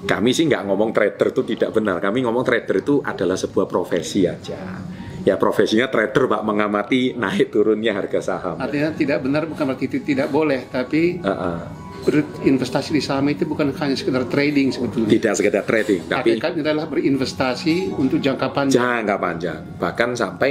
kami 0.00 0.30
sih 0.32 0.48
nggak 0.48 0.64
ngomong 0.64 0.90
trader 0.92 1.28
itu 1.28 1.42
tidak 1.44 1.76
benar. 1.76 2.00
Kami 2.00 2.24
ngomong 2.24 2.40
trader 2.40 2.80
itu 2.80 3.04
adalah 3.04 3.36
sebuah 3.36 3.68
profesi 3.68 4.24
aja. 4.24 4.80
Ya 5.20 5.36
profesinya 5.36 5.84
trader, 5.92 6.24
Pak, 6.24 6.40
mengamati 6.40 7.12
naik 7.12 7.52
turunnya 7.52 7.92
harga 7.92 8.24
saham. 8.24 8.56
Artinya 8.56 8.96
tidak 8.96 9.20
benar 9.20 9.44
bukan 9.44 9.68
berarti 9.68 9.84
itu 9.84 10.00
tidak 10.00 10.32
boleh, 10.32 10.64
tapi 10.72 11.20
Heeh. 11.20 11.58
berinvestasi 12.00 12.96
di 12.96 13.04
saham 13.04 13.28
itu 13.28 13.44
bukan 13.44 13.68
hanya 13.76 13.92
sekedar 13.92 14.24
trading 14.24 14.72
sebetulnya. 14.72 15.12
Tidak 15.12 15.32
sekedar 15.36 15.68
trading, 15.68 16.08
tapi 16.08 16.40
Hakikatnya 16.40 16.64
adalah 16.64 16.88
berinvestasi 16.88 17.92
untuk 18.00 18.24
jangka 18.24 18.48
panjang. 18.48 18.80
jangka 18.80 19.16
panjang. 19.20 19.60
Bahkan 19.76 20.08
sampai 20.16 20.50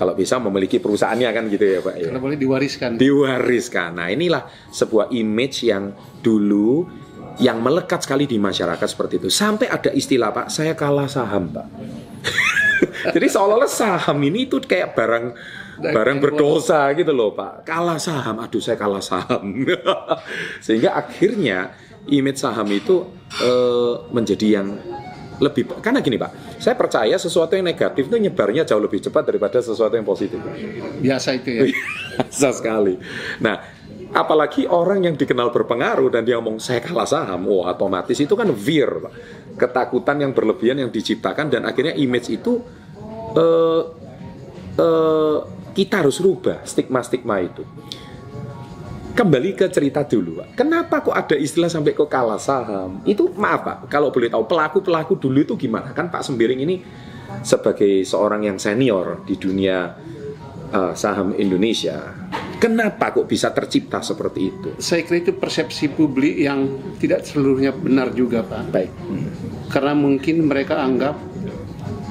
kalau 0.00 0.16
bisa 0.16 0.40
memiliki 0.40 0.80
perusahaannya 0.80 1.28
kan 1.28 1.44
gitu 1.52 1.60
ya, 1.60 1.84
Pak. 1.84 1.94
ya. 2.00 2.08
Kalau 2.08 2.24
boleh 2.24 2.40
diwariskan. 2.40 2.96
diwariskan. 2.96 4.00
Nah, 4.00 4.08
inilah 4.08 4.48
sebuah 4.72 5.12
image 5.12 5.68
yang 5.68 5.92
dulu 6.24 6.88
yang 7.36 7.60
melekat 7.60 8.08
sekali 8.08 8.24
di 8.24 8.40
masyarakat 8.40 8.88
seperti 8.88 9.20
itu. 9.20 9.28
Sampai 9.28 9.68
ada 9.68 9.92
istilah, 9.92 10.32
Pak, 10.32 10.48
saya 10.48 10.72
kalah 10.72 11.04
saham, 11.04 11.52
Pak. 11.52 11.68
Jadi 13.14 13.26
seolah-olah 13.28 13.68
saham 13.68 14.16
ini 14.24 14.48
itu 14.48 14.56
kayak 14.56 14.96
barang 14.96 15.26
barang 15.84 16.18
berdosa 16.24 16.88
gitu 16.96 17.12
loh, 17.12 17.36
Pak. 17.36 17.68
Kalah 17.68 18.00
saham, 18.00 18.40
aduh 18.40 18.60
saya 18.60 18.80
kalah 18.80 19.04
saham. 19.04 19.68
Sehingga 20.64 20.96
akhirnya 20.96 21.76
image 22.08 22.40
saham 22.40 22.72
itu 22.72 23.04
eh, 23.36 23.94
menjadi 24.08 24.64
yang 24.64 24.80
lebih 25.40 25.80
karena 25.80 26.04
gini 26.04 26.20
Pak, 26.20 26.60
saya 26.60 26.76
percaya 26.76 27.16
sesuatu 27.16 27.56
yang 27.56 27.64
negatif 27.64 28.06
itu 28.06 28.16
nyebarnya 28.20 28.68
jauh 28.68 28.78
lebih 28.78 29.00
cepat 29.00 29.24
daripada 29.24 29.58
sesuatu 29.64 29.96
yang 29.96 30.04
positif. 30.04 30.36
Biasa 31.00 31.40
itu 31.40 31.48
ya. 31.50 31.62
Biasa 32.20 32.48
sekali. 32.52 32.94
Nah, 33.40 33.56
apalagi 34.12 34.68
orang 34.68 35.08
yang 35.08 35.14
dikenal 35.16 35.48
berpengaruh 35.48 36.12
dan 36.12 36.28
dia 36.28 36.36
ngomong 36.36 36.60
saya 36.60 36.84
kalah 36.84 37.08
saham, 37.08 37.48
oh 37.48 37.64
otomatis 37.64 38.20
itu 38.20 38.36
kan 38.36 38.52
fear, 38.52 38.90
Pak. 39.00 39.12
ketakutan 39.60 40.16
yang 40.24 40.32
berlebihan 40.32 40.80
yang 40.80 40.88
diciptakan 40.88 41.52
dan 41.52 41.68
akhirnya 41.68 41.92
image 41.92 42.32
itu 42.32 42.64
eh, 43.36 43.82
eh, 44.80 45.38
kita 45.76 46.04
harus 46.04 46.16
rubah 46.20 46.64
stigma-stigma 46.64 47.44
itu. 47.44 47.64
Kembali 49.10 49.52
ke 49.58 49.66
cerita 49.68 50.06
dulu, 50.06 50.40
Pak. 50.40 50.54
Kenapa 50.54 51.02
kok 51.02 51.12
ada 51.12 51.34
istilah 51.34 51.66
sampai 51.66 51.92
kok 51.92 52.06
kalah 52.06 52.38
saham? 52.38 53.02
Itu 53.02 53.34
maaf, 53.34 53.60
Pak. 53.66 53.76
Kalau 53.90 54.14
boleh 54.14 54.30
tahu 54.30 54.46
pelaku-pelaku 54.46 55.18
dulu 55.18 55.42
itu 55.42 55.54
gimana? 55.58 55.90
Kan 55.90 56.08
Pak 56.08 56.22
Sembiring 56.22 56.60
ini 56.62 56.76
sebagai 57.42 58.02
seorang 58.06 58.46
yang 58.46 58.58
senior 58.58 59.22
di 59.26 59.34
dunia 59.38 59.94
uh, 60.70 60.92
saham 60.94 61.34
Indonesia, 61.36 62.14
kenapa 62.62 63.10
kok 63.10 63.26
bisa 63.26 63.50
tercipta 63.50 64.02
seperti 64.02 64.40
itu? 64.46 64.68
Saya 64.78 65.02
kira 65.02 65.22
itu 65.22 65.32
persepsi 65.34 65.90
publik 65.90 66.38
yang 66.38 66.66
tidak 67.02 67.26
seluruhnya 67.26 67.74
benar 67.74 68.14
juga, 68.14 68.46
Pak. 68.46 68.62
Baik. 68.70 68.90
Karena 69.70 69.94
mungkin 69.94 70.46
mereka 70.46 70.80
anggap 70.82 71.18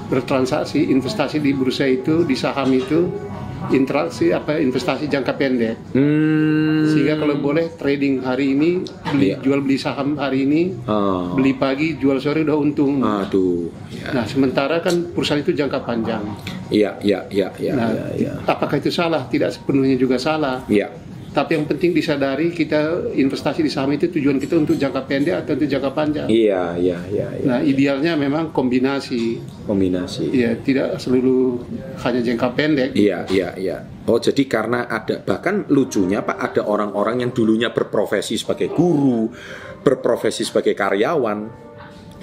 bertransaksi 0.10 0.89
investasi 0.89 1.38
di 1.38 1.53
bursa 1.53 1.86
itu 1.86 2.25
di 2.25 2.34
saham 2.34 2.74
itu 2.74 3.28
interaksi 3.69 4.29
apa 4.29 4.57
investasi 4.57 5.05
jangka 5.05 5.33
pendek 5.33 5.75
Hmm. 5.91 6.87
sehingga 6.87 7.15
kalau 7.15 7.37
boleh 7.37 7.69
trading 7.71 8.21
hari 8.21 8.53
ini 8.53 8.81
beli 9.05 9.27
Iya. 9.29 9.37
jual 9.39 9.59
beli 9.59 9.75
saham 9.75 10.15
hari 10.15 10.43
ini 10.43 10.73
Oh. 10.83 11.33
beli 11.33 11.53
pagi 11.53 11.95
jual 11.95 12.17
sore 12.17 12.41
udah 12.41 12.55
untung 12.55 12.99
Aduh. 12.99 13.67
Ya. 13.89 14.11
nah 14.11 14.23
sementara 14.23 14.79
kan 14.79 15.09
perusahaan 15.09 15.39
itu 15.39 15.51
jangka 15.51 15.81
panjang 15.81 16.23
Iya, 16.69 17.01
iya, 17.01 17.25
iya, 17.27 17.49
iya, 17.57 17.73
nah 17.73 17.89
iya, 17.89 18.05
iya. 18.15 18.31
apakah 18.43 18.77
itu 18.77 18.89
salah 18.89 19.25
tidak 19.25 19.49
sepenuhnya 19.51 19.95
juga 19.95 20.15
salah 20.15 20.61
Iya. 20.65 20.89
Tapi 21.29 21.53
yang 21.53 21.69
penting 21.69 21.93
disadari 21.93 22.50
kita 22.50 23.13
investasi 23.13 23.62
di 23.62 23.69
saham 23.69 23.93
itu 23.93 24.09
tujuan 24.09 24.41
kita 24.41 24.57
untuk 24.57 24.74
jangka 24.75 25.05
pendek 25.05 25.36
atau 25.45 25.53
untuk 25.53 25.69
jangka 25.69 25.91
panjang 25.93 26.27
Iya, 26.27 26.74
iya, 26.75 26.98
iya, 27.07 27.27
iya. 27.38 27.45
nah 27.45 27.59
idealnya 27.62 28.17
memang 28.17 28.50
kombinasi 28.50 29.38
Kombinasi. 29.63 30.33
ya 30.33 30.57
tidak 30.57 30.98
seluruh 30.98 31.62
hanya 32.01 32.21
jangka 32.25 32.48
pendek 32.57 32.89
Iya, 32.98 33.29
iya, 33.29 33.50
iya. 33.53 33.77
Oh, 34.09 34.17
jadi 34.17 34.41
karena 34.50 34.89
ada 34.89 35.21
bahkan 35.21 35.69
lucunya 35.69 36.25
Pak 36.25 36.38
ada 36.41 36.62
orang-orang 36.65 37.21
yang 37.21 37.29
dulunya 37.29 37.69
berprofesi 37.69 38.41
sebagai 38.41 38.74
guru, 38.74 39.29
berprofesi 39.86 40.41
sebagai 40.41 40.74
karyawan, 40.74 41.45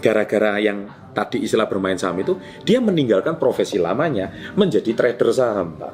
gara-gara 0.02 0.58
yang 0.58 0.90
tadi 1.14 1.46
istilah 1.46 1.70
bermain 1.70 1.94
saham 1.94 2.18
itu, 2.18 2.34
dia 2.66 2.82
meninggalkan 2.82 3.38
profesi 3.38 3.78
lamanya 3.78 4.28
menjadi 4.58 4.92
trader 4.92 5.30
saham, 5.30 5.78
Pak. 5.78 5.92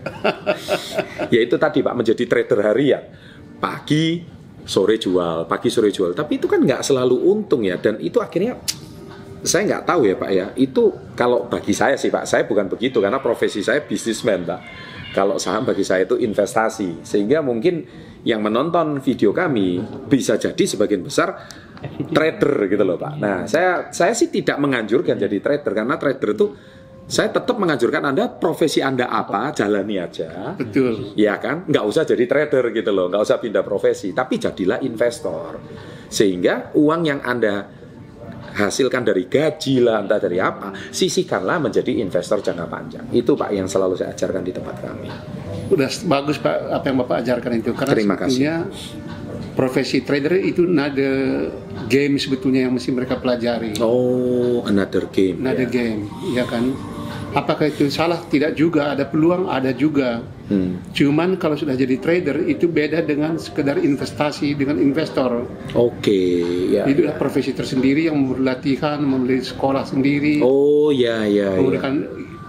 Yaitu 1.34 1.56
tadi 1.56 1.84
Pak 1.84 1.94
menjadi 1.94 2.24
trader 2.26 2.60
harian. 2.66 3.02
Pagi, 3.60 4.24
sore 4.64 4.96
jual, 4.96 5.44
pagi 5.44 5.68
sore 5.68 5.92
jual. 5.92 6.16
Tapi 6.16 6.40
itu 6.40 6.46
kan 6.48 6.60
nggak 6.62 6.82
selalu 6.84 7.16
untung 7.28 7.64
ya 7.64 7.76
dan 7.76 8.00
itu 8.00 8.20
akhirnya 8.20 8.56
saya 9.40 9.64
nggak 9.64 9.84
tahu 9.88 10.00
ya 10.04 10.14
Pak 10.16 10.30
ya. 10.30 10.46
Itu 10.56 11.14
kalau 11.16 11.48
bagi 11.48 11.72
saya 11.72 11.96
sih 11.96 12.12
Pak, 12.12 12.28
saya 12.28 12.44
bukan 12.44 12.68
begitu 12.68 13.00
karena 13.00 13.20
profesi 13.20 13.64
saya 13.64 13.84
bisnismen 13.84 14.44
Pak. 14.44 14.60
Kalau 15.10 15.42
saham 15.42 15.66
bagi 15.66 15.82
saya 15.82 16.06
itu 16.06 16.14
investasi, 16.14 17.02
sehingga 17.02 17.42
mungkin 17.42 17.82
yang 18.22 18.44
menonton 18.44 19.02
video 19.02 19.34
kami 19.34 19.82
bisa 20.06 20.38
jadi 20.38 20.60
sebagian 20.60 21.02
besar 21.02 21.34
trader 22.12 22.68
gitu 22.68 22.84
loh 22.84 23.00
Pak. 23.00 23.14
Nah 23.16 23.36
saya 23.48 23.88
saya 23.90 24.12
sih 24.12 24.28
tidak 24.28 24.60
menganjurkan 24.60 25.16
jadi 25.16 25.38
trader 25.40 25.72
karena 25.72 25.96
trader 25.96 26.30
itu 26.36 26.46
saya 27.10 27.28
tetap 27.28 27.58
menganjurkan 27.58 28.06
Anda 28.06 28.30
profesi 28.30 28.78
Anda 28.78 29.10
apa 29.10 29.50
jalani 29.50 29.98
aja. 29.98 30.54
betul 30.54 31.10
Ya 31.12 31.36
kan, 31.36 31.66
nggak 31.66 31.82
usah 31.82 32.06
jadi 32.06 32.22
trader 32.24 32.70
gitu 32.70 32.90
loh, 32.90 33.10
nggak 33.10 33.18
usah 33.20 33.36
pindah 33.36 33.60
profesi, 33.60 34.10
tapi 34.10 34.38
jadilah 34.38 34.78
investor. 34.80 35.58
Sehingga 36.06 36.70
uang 36.72 37.00
yang 37.02 37.18
anda 37.20 37.66
hasilkan 38.50 39.02
dari 39.02 39.26
gaji 39.26 39.78
lah, 39.80 40.00
entah 40.00 40.18
dari 40.18 40.38
apa, 40.38 40.70
sisihkanlah 40.88 41.58
menjadi 41.60 41.98
investor 41.98 42.40
jangka 42.40 42.66
panjang. 42.66 43.06
Itu 43.10 43.34
pak 43.34 43.50
yang 43.50 43.66
selalu 43.66 43.94
saya 43.94 44.10
ajarkan 44.10 44.42
di 44.42 44.50
tempat 44.50 44.76
kami. 44.78 45.10
udah 45.70 45.86
bagus 46.04 46.34
pak 46.36 46.66
apa 46.68 46.84
yang 46.84 46.98
bapak 46.98 47.16
ajarkan 47.22 47.52
itu 47.56 47.70
karena 47.70 47.94
Terima 47.94 48.16
kasih. 48.16 48.42
sebetulnya 48.42 48.54
profesi 49.52 50.02
trader 50.02 50.34
itu 50.36 50.62
nada 50.64 51.12
game 51.86 52.18
sebetulnya 52.18 52.66
yang 52.66 52.74
mesti 52.74 52.90
mereka 52.90 53.14
pelajari 53.16 53.78
Oh, 53.78 54.62
another 54.64 55.06
game. 55.06 55.38
nada 55.38 55.62
ya. 55.62 55.70
game 55.70 56.10
ya 56.32 56.42
kan 56.42 56.74
apakah 57.30 57.68
itu 57.68 57.86
salah 57.88 58.18
tidak 58.26 58.54
juga 58.54 58.92
ada 58.92 59.04
peluang 59.04 59.46
ada 59.46 59.70
juga 59.70 60.22
Hmm. 60.50 60.82
cuman 60.90 61.38
kalau 61.38 61.54
sudah 61.54 61.78
jadi 61.78 61.94
trader 62.02 62.42
itu 62.42 62.66
beda 62.66 63.06
dengan 63.06 63.38
sekedar 63.38 63.78
investasi 63.78 64.58
dengan 64.58 64.82
investor 64.82 65.46
Oke, 65.78 66.42
ya. 66.74 66.90
itu 66.90 67.06
ya. 67.06 67.14
profesi 67.14 67.54
tersendiri 67.54 68.10
yang 68.10 68.18
latihan 68.42 68.98
memberi 68.98 69.46
sekolah 69.46 69.86
sendiri 69.86 70.42
Oh, 70.42 70.90
ya, 70.90 71.22
ya, 71.22 71.54
ya. 71.54 71.62
memberikan 71.62 72.02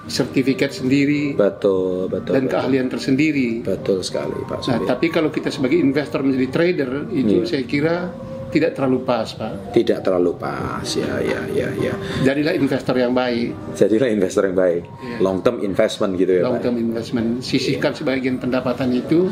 sertifikat 0.09 0.73
sendiri 0.73 1.37
Betul, 1.37 2.09
betul. 2.09 2.33
dan 2.33 2.49
betul. 2.49 2.53
keahlian 2.57 2.87
tersendiri 2.89 3.61
Betul 3.61 4.01
sekali, 4.01 4.33
Pak. 4.43 4.65
Nah, 4.65 4.81
tapi 4.81 5.07
kalau 5.07 5.29
kita 5.29 5.53
sebagai 5.53 5.77
investor 5.77 6.25
menjadi 6.25 6.47
trader 6.49 6.91
itu 7.13 7.45
Iya. 7.45 7.47
saya 7.47 7.63
kira 7.69 8.09
tidak 8.51 8.75
terlalu 8.75 8.99
pas, 9.01 9.27
Pak. 9.31 9.71
Tidak 9.71 9.99
terlalu 10.03 10.35
pas, 10.35 10.83
ya, 10.83 11.17
ya, 11.23 11.39
ya, 11.49 11.69
ya. 11.73 11.93
Jadilah 12.21 12.53
investor 12.53 12.95
yang 12.95 13.15
baik, 13.15 13.55
Jadilah 13.73 14.11
investor 14.11 14.43
yang 14.45 14.57
baik, 14.59 14.83
Iya. 14.83 15.17
long 15.23 15.39
term 15.39 15.63
investment 15.63 16.19
gitu 16.19 16.37
ya, 16.37 16.43
long 16.43 16.59
Pak. 16.59 16.67
term 16.67 16.75
investment. 16.77 17.39
Sisihkan 17.39 17.95
sebagian 17.95 18.37
pendapatan 18.37 18.91
itu 18.91 19.31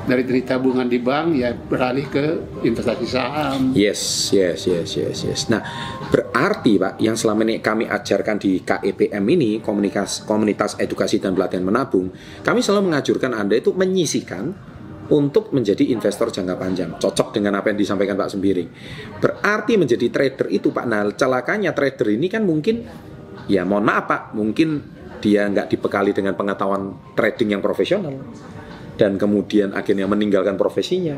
dari 0.00 0.24
dari 0.24 0.42
tabungan 0.42 0.88
di 0.88 0.98
bank 0.98 1.38
ya 1.38 1.52
beralih 1.54 2.06
ke 2.08 2.24
investasi 2.64 3.06
saham. 3.06 3.70
Yes, 3.72 4.32
yes, 4.32 4.66
yes, 4.66 4.96
yes, 4.96 5.18
yes. 5.22 5.40
Nah, 5.48 5.60
berarti 6.08 6.76
Pak, 6.76 6.98
yang 6.98 7.14
selama 7.14 7.46
ini 7.46 7.60
kami 7.60 7.86
ajarkan 7.86 8.40
di 8.40 8.60
KEPM 8.60 9.24
ini, 9.28 9.50
komunitas, 9.60 10.24
komunitas 10.24 10.74
edukasi 10.76 11.20
dan 11.20 11.36
pelatihan 11.36 11.62
menabung, 11.62 12.10
kami 12.42 12.58
selalu 12.58 12.90
mengajurkan 12.90 13.36
Anda 13.36 13.60
itu 13.60 13.70
menyisihkan 13.76 14.69
untuk 15.10 15.50
menjadi 15.50 15.90
investor 15.90 16.30
jangka 16.30 16.54
panjang. 16.54 16.90
Cocok 16.96 17.34
dengan 17.34 17.58
apa 17.58 17.74
yang 17.74 17.78
disampaikan 17.78 18.14
Pak 18.14 18.30
Sembiring. 18.30 18.68
Berarti 19.18 19.74
menjadi 19.74 20.06
trader 20.06 20.46
itu 20.54 20.70
Pak, 20.70 20.84
nah 20.86 21.02
celakanya 21.10 21.74
trader 21.74 22.14
ini 22.14 22.30
kan 22.30 22.46
mungkin, 22.46 22.86
ya 23.50 23.66
mohon 23.66 23.84
maaf 23.84 24.06
Pak, 24.06 24.22
mungkin 24.38 24.80
dia 25.20 25.44
nggak 25.50 25.68
dibekali 25.68 26.16
dengan 26.16 26.38
pengetahuan 26.38 27.14
trading 27.18 27.58
yang 27.58 27.62
profesional. 27.62 28.14
Dan 28.96 29.16
kemudian 29.16 29.72
akhirnya 29.72 30.04
meninggalkan 30.04 30.60
profesinya. 30.60 31.16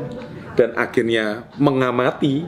Dan 0.55 0.71
akhirnya 0.75 1.51
mengamati. 1.59 2.43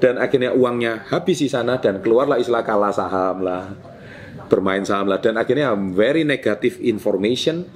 Dan 0.00 0.16
akhirnya 0.16 0.56
uangnya 0.56 1.04
habis 1.12 1.44
di 1.44 1.48
sana 1.52 1.76
dan 1.76 2.00
keluarlah 2.00 2.40
istilah 2.40 2.64
kalah 2.64 2.88
saham 2.88 3.44
lah. 3.44 3.76
Bermain 4.48 4.80
saham 4.80 5.12
lah. 5.12 5.20
Dan 5.20 5.36
akhirnya 5.36 5.76
very 5.76 6.24
negative 6.24 6.80
information 6.80 7.68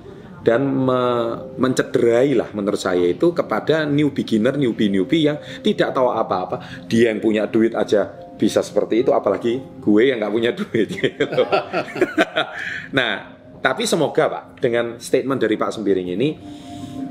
dan 0.44 0.60
me- 0.68 1.56
mencederai 1.56 2.36
lah 2.36 2.52
menurut 2.52 2.78
saya 2.78 3.08
itu 3.08 3.32
kepada 3.32 3.88
new 3.88 4.12
beginner 4.12 4.54
newbie 4.60 4.92
newbie 4.92 5.24
yang 5.26 5.40
tidak 5.64 5.96
tahu 5.96 6.12
apa-apa 6.12 6.84
dia 6.84 7.10
yang 7.10 7.18
punya 7.18 7.48
duit 7.48 7.72
aja 7.72 8.12
bisa 8.36 8.60
seperti 8.60 9.00
itu 9.00 9.10
apalagi 9.16 9.58
gue 9.80 10.02
yang 10.04 10.20
nggak 10.20 10.34
punya 10.34 10.50
duit 10.52 10.86
gitu. 10.92 11.42
nah 12.98 13.34
tapi 13.64 13.88
semoga 13.88 14.28
pak 14.28 14.44
dengan 14.60 15.00
statement 15.00 15.40
dari 15.40 15.56
Pak 15.56 15.72
Sembiring 15.80 16.08
ini 16.12 16.28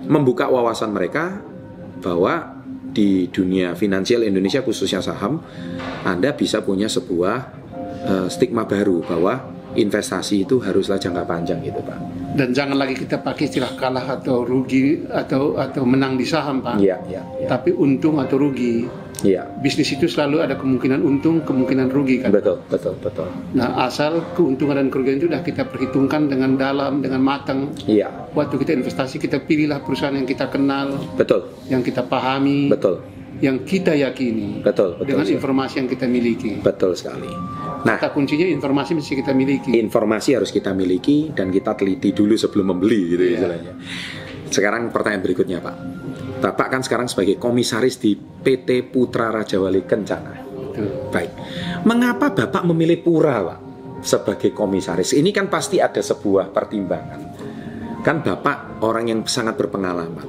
membuka 0.06 0.46
wawasan 0.46 0.94
mereka 0.94 1.42
bahwa 2.04 2.62
di 2.94 3.26
dunia 3.34 3.74
finansial 3.74 4.22
Indonesia 4.22 4.62
khususnya 4.62 5.02
saham 5.02 5.42
Anda 6.06 6.38
bisa 6.38 6.62
punya 6.62 6.86
sebuah 6.86 7.38
eh, 8.06 8.28
stigma 8.30 8.70
baru 8.70 9.02
bahwa 9.02 9.50
investasi 9.74 10.46
itu 10.46 10.62
haruslah 10.62 11.02
jangka 11.02 11.26
panjang 11.26 11.58
gitu 11.66 11.82
Pak. 11.82 12.13
Dan 12.34 12.50
jangan 12.52 12.78
lagi 12.82 12.98
kita 12.98 13.22
pakai 13.22 13.46
istilah 13.46 13.78
kalah 13.78 14.06
atau 14.20 14.42
rugi 14.42 15.06
atau 15.06 15.56
atau 15.56 15.86
menang 15.86 16.18
di 16.18 16.26
saham, 16.26 16.66
Pak. 16.66 16.82
Iya, 16.82 16.98
iya, 17.06 17.22
iya. 17.38 17.48
Tapi 17.48 17.70
untung 17.78 18.18
atau 18.18 18.42
rugi. 18.42 18.90
Iya. 19.24 19.48
Bisnis 19.64 19.88
itu 19.96 20.10
selalu 20.12 20.44
ada 20.44 20.60
kemungkinan 20.60 21.00
untung, 21.00 21.40
kemungkinan 21.48 21.88
rugi 21.96 22.20
kan. 22.20 22.36
Betul, 22.36 22.60
betul, 22.68 22.98
betul. 23.00 23.32
Nah, 23.56 23.88
asal 23.88 24.20
keuntungan 24.36 24.76
dan 24.76 24.92
kerugian 24.92 25.22
itu 25.22 25.32
sudah 25.32 25.40
kita 25.40 25.64
perhitungkan 25.72 26.28
dengan 26.28 26.60
dalam, 26.60 27.00
dengan 27.00 27.24
matang. 27.24 27.72
Iya, 27.88 28.12
Waktu 28.36 28.60
kita 28.60 28.76
investasi, 28.76 29.24
kita 29.24 29.40
pilihlah 29.48 29.80
perusahaan 29.80 30.12
yang 30.12 30.28
kita 30.28 30.52
kenal, 30.52 31.00
betul, 31.16 31.56
yang 31.72 31.80
kita 31.80 32.04
pahami, 32.04 32.68
betul, 32.68 33.00
yang 33.40 33.64
kita 33.64 33.96
yakini, 33.96 34.60
betul, 34.60 35.00
betul, 35.00 35.08
dengan 35.08 35.24
sekali. 35.24 35.38
informasi 35.40 35.74
yang 35.80 35.88
kita 35.88 36.06
miliki. 36.10 36.52
betul 36.60 36.92
sekali. 36.92 37.32
Nah, 37.84 38.00
Kata 38.00 38.16
kuncinya 38.16 38.48
informasi 38.48 38.96
mesti 38.96 39.14
kita 39.14 39.36
miliki. 39.36 39.76
informasi 39.76 40.40
harus 40.40 40.50
kita 40.50 40.72
miliki 40.72 41.36
dan 41.36 41.52
kita 41.52 41.76
teliti 41.76 42.16
dulu 42.16 42.34
sebelum 42.34 42.72
membeli 42.72 43.12
gitu 43.12 43.24
Iya. 43.24 43.34
istilahnya. 43.36 43.74
Sekarang 44.48 44.88
pertanyaan 44.88 45.20
berikutnya 45.22 45.60
Pak. 45.60 45.76
Bapak 46.40 46.68
kan 46.70 46.82
sekarang 46.82 47.08
sebagai 47.08 47.36
komisaris 47.36 47.98
di 47.98 48.16
PT 48.16 48.88
Putra 48.88 49.30
Raja 49.30 49.60
Wali 49.60 49.84
Kencana. 49.84 50.34
itu. 50.74 50.84
Baik. 51.12 51.32
Mengapa 51.84 52.34
Bapak 52.34 52.66
memilih 52.66 52.98
Pura, 52.98 53.38
Pak, 53.46 53.60
sebagai 54.02 54.50
komisaris? 54.52 55.14
Ini 55.14 55.30
kan 55.30 55.46
pasti 55.46 55.78
ada 55.78 56.02
sebuah 56.02 56.50
pertimbangan. 56.50 57.22
Kan 58.02 58.20
Bapak 58.20 58.82
orang 58.82 59.06
yang 59.06 59.20
sangat 59.24 59.54
berpengalaman. 59.54 60.26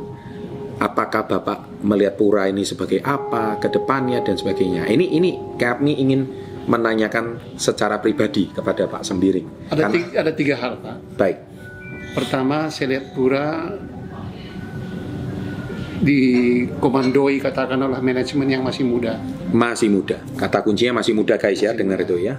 Apakah 0.76 1.24
Bapak 1.24 1.80
melihat 1.80 2.18
Pura 2.18 2.44
ini 2.44 2.60
sebagai 2.60 3.00
apa 3.00 3.56
ke 3.56 3.70
depannya 3.70 4.20
dan 4.20 4.36
sebagainya? 4.36 4.84
Ini 4.84 5.06
ini 5.12 5.30
kami 5.56 5.96
ingin 5.96 6.20
menanyakan 6.64 7.56
secara 7.60 8.00
pribadi 8.00 8.48
kepada 8.52 8.88
Pak 8.88 9.02
Sembiring. 9.04 9.70
Ada 9.72 9.82
Kan- 9.86 9.92
tiga, 9.92 10.14
ada 10.20 10.32
tiga 10.32 10.54
hal, 10.60 10.72
Pak. 10.80 10.96
Baik. 11.20 11.38
Pertama, 12.14 12.70
saya 12.70 12.94
lihat 12.94 13.10
Pura 13.10 13.74
dikomandoi 16.04 17.40
katakan 17.40 17.80
oleh 17.80 17.98
manajemen 18.04 18.44
yang 18.44 18.62
masih 18.62 18.84
muda. 18.84 19.16
Masih 19.54 19.88
muda. 19.88 20.20
Kata 20.36 20.60
kuncinya 20.60 21.00
masih 21.00 21.16
muda 21.16 21.40
guys 21.40 21.64
ya, 21.64 21.72
dengar 21.72 22.02
itu 22.02 22.20
ya. 22.20 22.36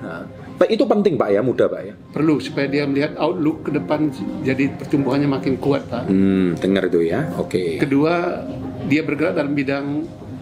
Pak, 0.55 0.69
itu 0.71 0.85
penting 0.88 1.17
Pak 1.17 1.29
ya, 1.33 1.41
muda 1.41 1.65
Pak 1.67 1.81
ya. 1.81 1.93
Perlu 2.13 2.38
supaya 2.39 2.69
dia 2.69 2.85
melihat 2.85 3.17
outlook 3.17 3.67
ke 3.67 3.71
depan 3.73 4.13
jadi 4.45 4.69
pertumbuhannya 4.75 5.27
makin 5.27 5.57
kuat, 5.57 5.88
Pak. 5.89 6.07
Hmm, 6.07 6.55
dengar 6.61 6.88
itu 6.88 7.03
ya. 7.09 7.27
Oke. 7.41 7.81
Kedua, 7.81 8.45
dia 8.85 9.01
bergerak 9.01 9.35
dalam 9.39 9.57
bidang 9.57 9.85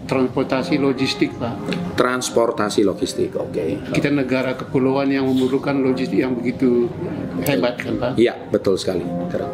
transportasi 0.04 0.78
logistik, 0.80 1.32
Pak. 1.40 1.56
Transportasi 1.96 2.82
logistik. 2.84 3.36
Oke. 3.40 3.80
Kita 3.92 4.10
negara 4.12 4.54
kepulauan 4.54 5.10
yang 5.10 5.26
memerlukan 5.28 5.80
logistik 5.80 6.24
yang 6.24 6.36
begitu 6.36 6.92
hebat, 7.44 7.80
kan, 7.80 7.96
Pak. 7.98 8.12
Iya, 8.20 8.36
betul 8.52 8.76
sekali. 8.76 9.04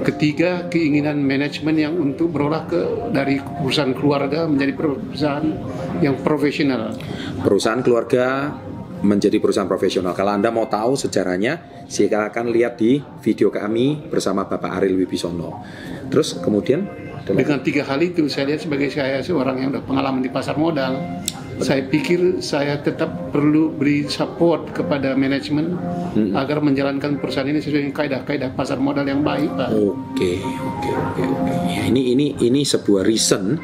Ketiga, 0.06 0.68
keinginan 0.68 1.22
manajemen 1.22 1.76
yang 1.78 1.94
untuk 1.98 2.34
berolah 2.34 2.66
ke 2.66 3.12
dari 3.14 3.40
perusahaan 3.40 3.94
keluarga 3.94 4.50
menjadi 4.50 4.74
perusahaan 4.74 5.48
yang 6.02 6.18
profesional. 6.22 6.94
Perusahaan 7.40 7.82
keluarga 7.86 8.54
menjadi 9.00 9.40
perusahaan 9.40 9.68
profesional. 9.68 10.12
Kalau 10.12 10.36
Anda 10.36 10.52
mau 10.52 10.68
tahu 10.68 11.00
sejarahnya, 11.00 11.88
silakan 11.88 12.52
lihat 12.52 12.76
di 12.76 13.00
video 13.24 13.48
kami 13.48 14.12
bersama 14.12 14.44
Bapak 14.44 14.76
Ariel 14.80 15.00
Wibisono. 15.00 15.64
Terus 16.12 16.36
kemudian? 16.44 17.09
Dengan 17.30 17.62
tiga 17.62 17.86
hal 17.86 18.02
itu, 18.02 18.26
saya 18.26 18.54
lihat 18.54 18.66
sebagai 18.66 18.90
saya 18.90 19.22
seorang 19.22 19.62
yang 19.62 19.70
udah 19.76 19.84
pengalaman 19.86 20.22
di 20.26 20.32
pasar 20.34 20.58
modal, 20.58 20.98
saya 21.60 21.84
pikir 21.84 22.40
saya 22.40 22.80
tetap 22.80 23.36
perlu 23.36 23.76
beri 23.76 24.08
support 24.08 24.72
kepada 24.72 25.12
manajemen 25.14 25.76
agar 26.32 26.64
menjalankan 26.64 27.20
perusahaan 27.20 27.48
ini 27.48 27.60
sesuai 27.60 27.84
dengan 27.84 27.96
kaidah-kaidah 27.96 28.50
pasar 28.56 28.80
modal 28.80 29.04
yang 29.04 29.22
baik, 29.22 29.52
Pak. 29.60 29.70
Oke, 29.76 30.40
oke, 30.40 30.90
oke, 30.90 31.22
oke. 31.22 31.54
Ya, 31.68 31.84
ini 31.92 32.16
ini 32.16 32.28
ini 32.40 32.62
sebuah 32.64 33.04
reason. 33.04 33.60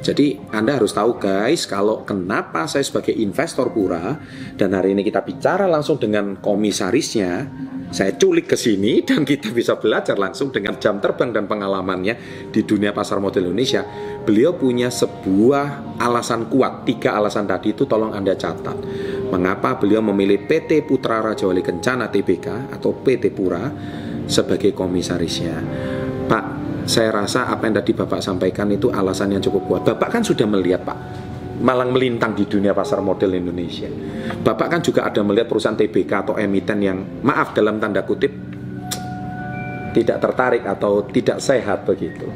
Jadi 0.00 0.40
Anda 0.48 0.80
harus 0.80 0.96
tahu 0.96 1.20
guys, 1.20 1.68
kalau 1.68 2.08
kenapa 2.08 2.64
saya 2.64 2.80
sebagai 2.80 3.12
investor 3.12 3.68
pura 3.68 4.16
dan 4.56 4.72
hari 4.72 4.96
ini 4.96 5.04
kita 5.04 5.20
bicara 5.20 5.68
langsung 5.68 6.00
dengan 6.00 6.40
komisarisnya, 6.40 7.44
saya 7.90 8.14
culik 8.14 8.46
ke 8.46 8.56
sini 8.56 9.02
dan 9.02 9.26
kita 9.26 9.50
bisa 9.50 9.74
belajar 9.74 10.14
langsung 10.14 10.54
dengan 10.54 10.78
jam 10.78 11.02
terbang 11.02 11.34
dan 11.34 11.50
pengalamannya 11.50 12.46
di 12.54 12.62
dunia 12.62 12.94
pasar 12.94 13.18
modal 13.18 13.50
Indonesia. 13.50 13.82
Beliau 14.22 14.54
punya 14.54 14.94
sebuah 14.94 15.98
alasan 15.98 16.46
kuat, 16.46 16.86
tiga 16.86 17.18
alasan 17.18 17.50
tadi 17.50 17.74
itu 17.74 17.90
tolong 17.90 18.14
Anda 18.14 18.38
catat. 18.38 18.78
Mengapa 19.30 19.74
beliau 19.74 20.06
memilih 20.06 20.46
PT 20.46 20.86
Putra 20.86 21.18
Raja 21.18 21.50
Wali 21.50 21.66
Kencana 21.66 22.06
TBK 22.06 22.70
atau 22.70 22.94
PT 22.94 23.34
Pura 23.34 23.66
sebagai 24.30 24.70
komisarisnya. 24.70 25.58
Pak, 26.30 26.44
saya 26.86 27.10
rasa 27.10 27.50
apa 27.50 27.66
yang 27.66 27.82
tadi 27.82 27.90
Bapak 27.90 28.22
sampaikan 28.22 28.70
itu 28.70 28.86
alasan 28.94 29.34
yang 29.34 29.42
cukup 29.42 29.62
kuat. 29.66 29.82
Bapak 29.82 30.14
kan 30.14 30.22
sudah 30.22 30.46
melihat 30.46 30.86
Pak, 30.86 30.98
malang 31.60 31.92
melintang 31.92 32.32
di 32.32 32.48
dunia 32.48 32.72
pasar 32.72 33.04
model 33.04 33.36
Indonesia. 33.36 33.88
Bapak 34.40 34.66
kan 34.72 34.80
juga 34.80 35.04
ada 35.04 35.20
melihat 35.20 35.46
perusahaan 35.46 35.76
TBK 35.76 36.12
atau 36.24 36.34
emiten 36.40 36.80
yang 36.80 36.98
maaf 37.20 37.52
dalam 37.52 37.76
tanda 37.76 38.00
kutip 38.02 38.32
tidak 39.92 40.18
tertarik 40.22 40.64
atau 40.64 41.04
tidak 41.04 41.38
sehat 41.42 41.84
begitu. 41.84 42.26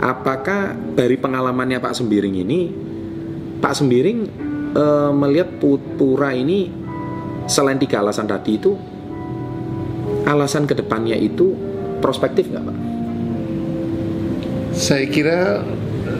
Apakah 0.00 0.72
dari 0.96 1.16
pengalamannya 1.16 1.80
Pak 1.80 1.94
Sembiring 1.96 2.36
ini, 2.40 2.60
Pak 3.60 3.74
Sembiring 3.76 4.18
eh, 4.76 5.12
melihat 5.12 5.60
Pu- 5.60 5.96
Pura 5.96 6.32
ini 6.32 6.68
selain 7.44 7.76
tiga 7.80 8.00
alasan 8.04 8.28
tadi 8.28 8.56
itu, 8.56 8.72
alasan 10.24 10.64
ke 10.68 10.76
depannya 10.76 11.16
itu 11.16 11.52
prospektif 12.00 12.48
nggak 12.48 12.64
Pak? 12.64 12.78
Saya 14.72 15.04
kira 15.12 15.60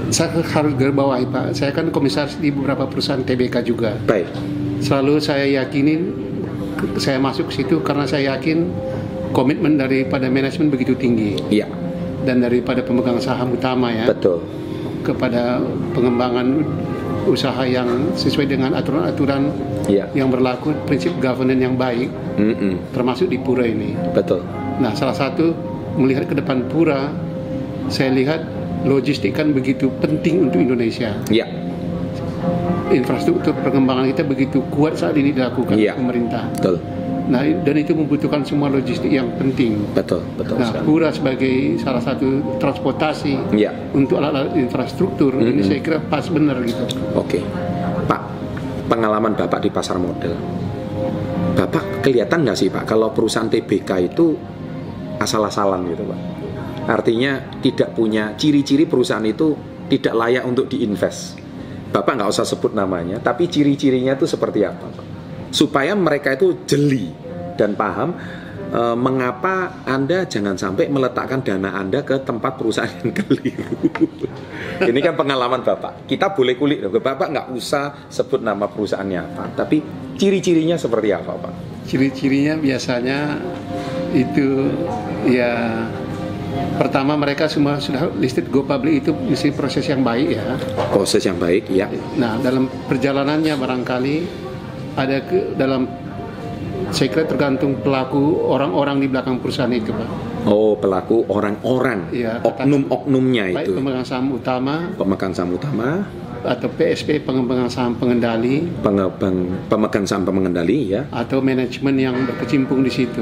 saya 0.09 0.31
harus 0.35 0.73
garis 0.75 0.93
bawahi 0.93 1.27
Pak. 1.27 1.55
Saya 1.55 1.71
kan 1.71 1.89
komisaris 1.89 2.37
di 2.37 2.51
beberapa 2.51 2.85
perusahaan 2.85 3.21
TBK 3.21 3.63
juga. 3.63 3.95
Baik. 4.03 4.27
Selalu 4.81 5.21
saya 5.21 5.45
yakinin 5.47 6.11
saya 6.97 7.17
masuk 7.17 7.49
ke 7.49 7.61
situ 7.61 7.79
karena 7.81 8.05
saya 8.05 8.35
yakin 8.35 8.65
komitmen 9.31 9.77
daripada 9.77 10.27
manajemen 10.27 10.73
begitu 10.73 10.97
tinggi 10.97 11.37
Iya, 11.49 11.69
dan 12.25 12.41
daripada 12.41 12.81
pemegang 12.81 13.21
saham 13.21 13.53
utama 13.53 13.93
ya 13.93 14.09
betul. 14.09 14.41
kepada 15.01 15.61
pengembangan 15.93 16.65
usaha 17.29 17.63
yang 17.63 17.87
sesuai 18.17 18.49
dengan 18.49 18.73
aturan-aturan 18.73 19.53
Iya. 19.87 20.09
yang 20.17 20.33
berlaku 20.33 20.73
prinsip 20.89 21.13
governance 21.21 21.61
yang 21.61 21.77
baik 21.77 22.09
Mm-mm, 22.41 22.81
termasuk 22.91 23.29
di 23.29 23.37
Pura 23.37 23.69
ini. 23.69 23.93
betul. 24.17 24.41
Nah, 24.81 24.97
salah 24.97 25.13
satu 25.13 25.53
melihat 26.01 26.25
ke 26.25 26.35
depan 26.35 26.65
Pura, 26.67 27.13
saya 27.93 28.09
lihat 28.09 28.41
logistik 28.83 29.33
kan 29.33 29.53
begitu 29.53 29.93
penting 29.99 30.49
untuk 30.49 30.61
Indonesia. 30.61 31.13
Iya, 31.29 31.47
Infrastruktur 32.91 33.55
pengembangan 33.61 34.11
kita 34.11 34.27
begitu 34.27 34.59
kuat 34.69 34.99
saat 34.99 35.15
ini 35.15 35.31
dilakukan 35.31 35.79
Iya. 35.79 35.95
pemerintah. 35.95 36.51
betul. 36.51 36.77
Nah, 37.31 37.47
dan 37.47 37.77
itu 37.79 37.95
membutuhkan 37.95 38.43
semua 38.43 38.67
logistik 38.67 39.07
yang 39.07 39.31
penting. 39.39 39.79
Betul, 39.95 40.27
betul 40.35 40.59
Nah, 40.59 40.67
sekali. 40.67 40.83
Pura 40.83 41.09
sebagai 41.15 41.55
salah 41.79 42.03
satu 42.03 42.59
transportasi 42.59 43.55
Iya. 43.55 43.71
untuk 43.95 44.19
alat-alat 44.19 44.59
infrastruktur 44.59 45.39
ini 45.39 45.63
saya 45.63 45.79
kira 45.79 46.03
pas 46.03 46.27
benar 46.27 46.59
gitu. 46.67 46.83
Oke. 47.15 47.39
Pak, 48.11 48.21
pengalaman 48.91 49.39
Bapak 49.39 49.63
di 49.63 49.71
pasar 49.71 50.03
modal. 50.03 50.35
Bapak 51.55 52.03
kelihatan 52.03 52.43
nggak 52.43 52.59
sih 52.59 52.67
Pak 52.67 52.83
kalau 52.85 53.15
perusahaan 53.15 53.47
TBK 53.47 54.11
itu 54.11 54.35
asal-asalan 55.21 55.87
gitu 55.87 56.03
Pak? 56.03 56.19
Artinya 56.91 57.63
tidak 57.63 57.95
punya 57.95 58.35
ciri-ciri 58.35 58.83
perusahaan 58.83 59.23
itu 59.23 59.55
tidak 59.87 60.11
layak 60.11 60.43
untuk 60.43 60.67
diinvest. 60.67 61.39
Bapak 61.95 62.19
nggak 62.19 62.31
usah 62.35 62.47
sebut 62.47 62.75
namanya, 62.75 63.23
tapi 63.23 63.47
ciri-cirinya 63.47 64.19
itu 64.19 64.27
seperti 64.27 64.67
apa? 64.67 64.91
Supaya 65.55 65.95
mereka 65.95 66.35
itu 66.35 66.67
jeli 66.67 67.11
dan 67.55 67.79
paham 67.79 68.15
eh, 68.75 68.97
mengapa 68.99 69.83
Anda 69.87 70.27
jangan 70.27 70.59
sampai 70.59 70.91
meletakkan 70.91 71.43
dana 71.43 71.75
Anda 71.75 72.03
ke 72.03 72.23
tempat 72.23 72.59
perusahaan 72.59 72.91
yang 73.03 73.15
keliru. 73.15 73.75
Ini 74.91 74.99
kan 75.03 75.15
pengalaman 75.15 75.63
Bapak. 75.63 76.11
Kita 76.11 76.35
boleh 76.35 76.55
kulik, 76.59 76.91
Bapak 76.91 77.31
nggak 77.31 77.47
usah 77.55 78.11
sebut 78.11 78.43
nama 78.43 78.67
perusahaannya 78.71 79.21
apa, 79.31 79.45
tapi 79.59 79.83
ciri-cirinya 80.19 80.79
seperti 80.79 81.11
apa 81.11 81.39
Pak? 81.39 81.55
Ciri-cirinya 81.91 82.55
biasanya 82.55 83.35
itu 84.15 84.71
ya 85.27 85.87
pertama 86.77 87.15
mereka 87.15 87.47
semua 87.47 87.77
sudah 87.79 88.09
listed 88.17 88.49
go 88.49 88.65
public 88.65 89.05
itu 89.07 89.11
mesti 89.13 89.53
proses 89.53 89.85
yang 89.87 90.01
baik 90.01 90.29
ya. 90.35 90.45
Proses 90.91 91.23
yang 91.23 91.37
baik, 91.37 91.69
ya. 91.71 91.87
Nah, 92.17 92.41
dalam 92.41 92.67
perjalanannya 92.89 93.55
barangkali 93.55 94.17
ada 94.97 95.17
ke 95.23 95.55
dalam 95.55 95.87
saya 96.91 97.07
kira 97.07 97.23
tergantung 97.29 97.79
pelaku 97.79 98.51
orang-orang 98.51 98.99
di 98.99 99.07
belakang 99.07 99.39
perusahaan 99.39 99.71
itu, 99.71 99.95
Pak. 99.95 100.09
Oh, 100.49 100.73
pelaku 100.75 101.29
orang-orang, 101.29 102.09
Iya, 102.11 102.41
oknum-oknumnya 102.41 103.53
Baik 103.53 103.69
itu. 103.69 103.77
pemegang 103.77 104.07
saham 104.09 104.33
utama 104.33 104.89
Pemegang 104.97 105.37
saham 105.37 105.53
utama, 105.53 106.09
atau 106.41 106.69
PSP 106.73 107.21
pengembangan 107.21 107.69
saham 107.69 107.93
pengendali 107.97 108.65
pengembang, 108.81 109.69
pemegang 109.69 110.05
saham 110.09 110.25
pengendali, 110.25 110.97
ya, 110.97 111.05
atau 111.13 111.45
manajemen 111.45 111.95
yang 111.95 112.17
berkecimpung 112.25 112.81
di 112.81 112.93
situ. 112.93 113.21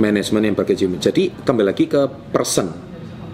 manajemen 0.00 0.42
yang 0.48 0.56
berkecimpung. 0.56 0.98
Jadi 0.98 1.30
kembali 1.44 1.66
lagi 1.70 1.84
ke 1.84 2.08
person, 2.32 2.72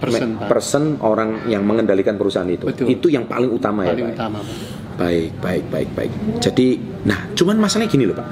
Person, 0.00 0.40
Pak. 0.40 0.48
person 0.48 0.84
orang 1.04 1.44
yang 1.44 1.60
mengendalikan 1.62 2.16
perusahaan 2.16 2.48
itu. 2.48 2.64
Betul. 2.64 2.88
Itu 2.88 3.06
yang 3.12 3.28
paling 3.28 3.52
utama 3.52 3.84
ya, 3.84 3.92
Paling 3.92 4.06
Pak. 4.08 4.16
utama, 4.16 4.38
Pak. 4.40 4.56
Baik, 4.96 5.30
baik, 5.40 5.64
baik, 5.72 5.88
baik. 5.96 6.12
Jadi, 6.40 6.66
nah, 7.04 7.28
cuman 7.32 7.56
masalahnya 7.56 7.88
gini 7.88 8.04
loh, 8.04 8.16
Pak. 8.16 8.28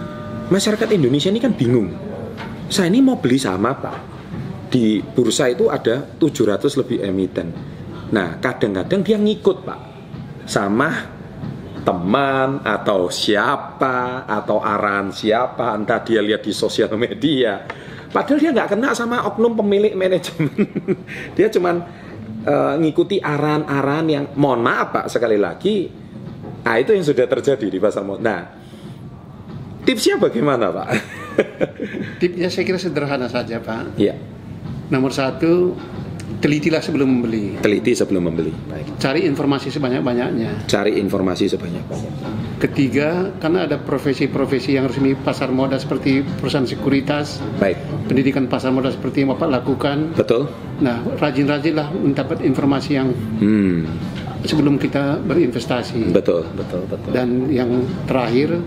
Masyarakat 0.48 0.88
Indonesia 0.92 1.28
ini 1.28 1.40
kan 1.40 1.52
bingung. 1.52 1.88
Saya 2.68 2.92
ini 2.92 3.00
mau 3.00 3.16
beli 3.16 3.40
saham 3.40 3.64
apa? 3.64 3.96
Di 4.68 5.00
bursa 5.00 5.48
itu 5.48 5.72
ada 5.72 6.04
700 6.20 6.76
lebih 6.76 7.00
emiten. 7.00 7.48
Nah, 8.12 8.36
kadang-kadang 8.36 9.00
dia 9.00 9.16
ngikut, 9.16 9.64
Pak. 9.64 9.78
Sama 10.48 11.18
teman 11.84 12.60
atau 12.64 13.08
siapa 13.08 14.28
atau 14.28 14.60
arahan 14.60 15.08
siapa 15.08 15.72
entah 15.72 16.04
dia 16.04 16.20
lihat 16.20 16.44
di 16.44 16.52
sosial 16.52 16.92
media 17.00 17.64
padahal 18.12 18.36
dia 18.36 18.50
nggak 18.52 18.76
kena 18.76 18.92
sama 18.92 19.24
oknum 19.24 19.56
pemilik 19.56 19.96
manajemen 19.96 20.68
dia 21.38 21.48
cuman 21.48 21.80
eh, 22.44 22.74
ngikuti 22.84 23.24
arahan-arahan 23.24 24.04
yang 24.04 24.24
mohon 24.36 24.60
maaf 24.60 24.92
pak 24.92 25.06
sekali 25.08 25.40
lagi 25.40 25.88
nah 26.60 26.76
itu 26.76 26.92
yang 26.92 27.08
sudah 27.08 27.24
terjadi 27.24 27.66
di 27.72 27.78
pasar 27.80 28.04
modal 28.04 28.20
nah 28.20 28.42
Tipsnya 29.88 30.20
bagaimana 30.20 30.68
Pak? 30.68 30.88
Tipsnya 32.20 32.52
saya 32.52 32.64
kira 32.68 32.76
sederhana 32.76 33.24
saja 33.24 33.56
Pak. 33.56 33.96
Iya, 33.96 34.20
Nomor 34.92 35.16
satu, 35.16 35.72
telitilah 36.38 36.78
sebelum 36.78 37.08
membeli. 37.10 37.58
teliti 37.58 37.92
sebelum 37.92 38.22
membeli. 38.24 38.54
Baik. 38.64 38.96
Cari 38.96 39.20
informasi 39.24 39.68
sebanyak-banyaknya. 39.68 40.64
Cari 40.64 40.96
informasi 40.96 41.44
sebanyak-banyaknya. 41.48 42.30
Ketiga, 42.58 43.08
karena 43.36 43.64
ada 43.64 43.76
profesi-profesi 43.76 44.74
yang 44.74 44.86
resmi 44.86 45.14
pasar 45.14 45.48
modal 45.48 45.78
seperti 45.78 46.22
perusahaan 46.22 46.62
sekuritas, 46.64 47.38
Baik, 47.56 47.78
pendidikan 48.06 48.46
pasar 48.46 48.70
modal 48.70 48.90
seperti 48.90 49.22
yang 49.22 49.30
Bapak 49.30 49.50
lakukan. 49.52 50.10
betul? 50.12 50.50
Nah, 50.78 50.98
rajin-rajinlah 51.16 51.90
mendapat 51.92 52.38
informasi 52.40 52.90
yang 52.92 53.10
Hmm, 53.38 53.86
sebelum 54.40 54.74
kita 54.74 55.18
berinvestasi. 55.20 56.10
betul, 56.10 56.46
betul, 56.52 56.82
betul. 56.84 57.10
Dan 57.10 57.46
yang 57.48 57.70
terakhir, 58.06 58.58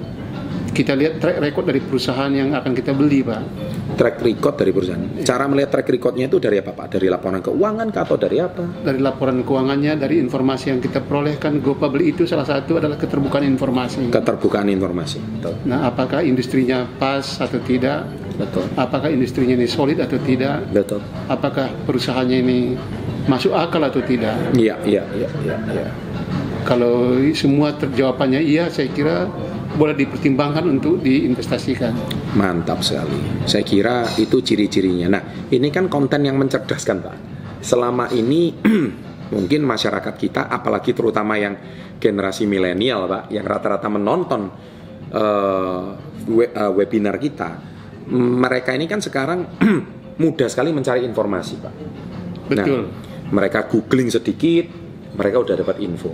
kita 0.71 0.95
lihat 0.95 1.19
track 1.19 1.37
record 1.43 1.65
dari 1.67 1.81
perusahaan 1.83 2.31
yang 2.31 2.55
akan 2.55 2.71
kita 2.71 2.95
beli, 2.95 3.19
Pak. 3.27 3.43
track 3.91 4.23
record 4.23 4.55
dari 4.55 4.71
perusahaan. 4.71 5.03
Cara 5.21 5.45
melihat 5.51 5.69
track 5.77 5.91
recordnya 5.91 6.25
itu 6.31 6.39
dari 6.39 6.63
apa 6.63 6.71
Pak? 6.71 6.95
Dari 6.95 7.11
laporan 7.11 7.43
keuangan 7.43 7.87
kah 7.91 8.07
atau 8.07 8.17
dari 8.17 8.39
apa? 8.39 8.63
Dari 8.81 8.99
laporan 9.03 9.43
keuangannya, 9.43 9.99
dari 9.99 10.17
informasi 10.23 10.71
yang 10.71 10.79
kita 10.79 11.03
perolehkan, 11.03 11.59
Go 11.59 11.75
Public 11.75 12.15
itu 12.17 12.23
salah 12.23 12.47
satu 12.47 12.79
adalah 12.79 12.95
keterbukaan 12.95 13.43
informasi. 13.43 14.09
Keterbukaan 14.09 14.71
informasi. 14.71 15.19
Betul. 15.19 15.53
Nah, 15.67 15.91
apakah 15.91 16.23
industrinya 16.23 16.87
pas 16.97 17.21
atau 17.21 17.59
tidak? 17.61 18.07
Betul. 18.39 18.63
Apakah 18.79 19.11
industrinya 19.11 19.59
ini 19.59 19.67
solid 19.67 19.99
atau 19.99 20.17
tidak? 20.23 20.65
Betul. 20.71 21.03
Apakah 21.27 21.67
perusahaannya 21.83 22.37
ini 22.41 22.59
masuk 23.27 23.51
akal 23.53 23.83
atau 23.83 23.99
tidak? 24.01 24.33
Iya, 24.55 24.79
iya, 24.87 25.03
iya, 25.13 25.29
iya, 25.43 25.57
iya. 25.67 25.87
Kalau 26.63 27.19
semua 27.35 27.75
terjawabannya 27.75 28.39
iya, 28.41 28.71
saya 28.71 28.87
kira 28.89 29.27
boleh 29.75 29.95
dipertimbangkan 29.95 30.67
untuk 30.67 30.99
diinvestasikan. 30.99 31.93
Mantap 32.35 32.83
sekali. 32.83 33.47
Saya 33.47 33.63
kira 33.63 34.03
itu 34.19 34.43
ciri-cirinya. 34.43 35.07
Nah, 35.17 35.23
ini 35.51 35.67
kan 35.71 35.87
konten 35.87 36.27
yang 36.27 36.35
mencerdaskan, 36.35 36.97
Pak. 36.99 37.17
Selama 37.61 38.09
ini 38.11 38.51
mungkin 39.35 39.61
masyarakat 39.63 40.15
kita, 40.17 40.41
apalagi 40.51 40.91
terutama 40.91 41.39
yang 41.39 41.55
generasi 42.01 42.49
milenial, 42.49 43.07
Pak, 43.07 43.23
yang 43.31 43.45
rata-rata 43.47 43.87
menonton 43.87 44.51
eh, 45.13 45.85
we- 46.27 46.51
eh, 46.51 46.71
webinar 46.75 47.15
kita, 47.21 47.49
mereka 48.11 48.75
ini 48.75 48.89
kan 48.89 48.99
sekarang 48.99 49.45
mudah 50.23 50.47
sekali 50.51 50.75
mencari 50.75 51.05
informasi, 51.07 51.53
Pak. 51.61 51.73
Betul. 52.51 52.81
Nah, 52.83 53.09
mereka 53.31 53.71
googling 53.71 54.11
sedikit, 54.11 54.67
mereka 55.15 55.39
udah 55.39 55.55
dapat 55.55 55.79
info. 55.79 56.11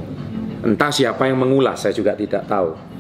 Entah 0.62 0.90
siapa 0.94 1.26
yang 1.26 1.42
mengulas, 1.42 1.82
saya 1.82 1.94
juga 1.94 2.14
tidak 2.14 2.46
tahu. 2.46 2.97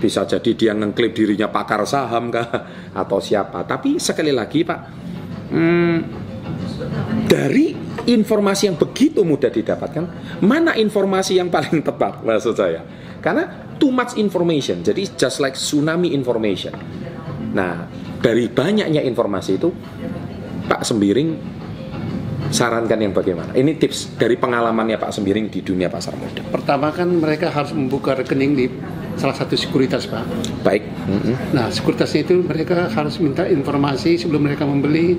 Bisa 0.00 0.24
jadi 0.24 0.50
dia 0.56 0.72
ngeklaim 0.72 1.12
dirinya 1.12 1.52
pakar 1.52 1.84
saham 1.84 2.32
kah 2.32 2.48
atau 2.96 3.20
siapa. 3.20 3.68
Tapi 3.68 4.00
sekali 4.00 4.32
lagi 4.32 4.64
Pak, 4.64 4.80
hmm, 5.52 5.98
dari 7.28 7.76
informasi 8.08 8.72
yang 8.72 8.76
begitu 8.80 9.20
mudah 9.22 9.52
didapatkan, 9.52 10.04
mana 10.40 10.74
informasi 10.74 11.36
yang 11.36 11.52
paling 11.52 11.84
tepat 11.84 12.20
maksud 12.26 12.56
saya? 12.56 12.80
Karena 13.20 13.76
too 13.76 13.92
much 13.92 14.16
information, 14.16 14.80
jadi 14.80 15.04
just 15.20 15.44
like 15.44 15.54
tsunami 15.54 16.16
information. 16.16 16.72
Nah, 17.52 17.84
dari 18.20 18.48
banyaknya 18.48 19.04
informasi 19.04 19.60
itu, 19.60 19.68
Pak 20.64 20.80
Sembiring 20.86 21.28
sarankan 22.50 22.98
yang 22.98 23.12
bagaimana? 23.12 23.52
Ini 23.52 23.76
tips 23.76 24.16
dari 24.16 24.40
pengalamannya 24.40 24.96
Pak 24.96 25.12
Sembiring 25.12 25.52
di 25.52 25.60
dunia 25.60 25.92
pasar 25.92 26.16
modal. 26.16 26.48
Pertama 26.48 26.90
kan 26.90 27.08
mereka 27.08 27.52
harus 27.52 27.76
membuka 27.76 28.16
rekening 28.16 28.52
di 28.56 28.66
salah 29.16 29.36
satu 29.36 29.54
sekuritas, 29.56 30.06
Pak. 30.06 30.24
Baik. 30.62 30.82
Mm-mm. 31.08 31.34
Nah, 31.56 31.72
sekuritasnya 31.72 32.26
itu 32.26 32.44
mereka 32.44 32.86
harus 32.92 33.16
minta 33.18 33.48
informasi 33.48 34.20
sebelum 34.20 34.46
mereka 34.46 34.68
membeli 34.68 35.18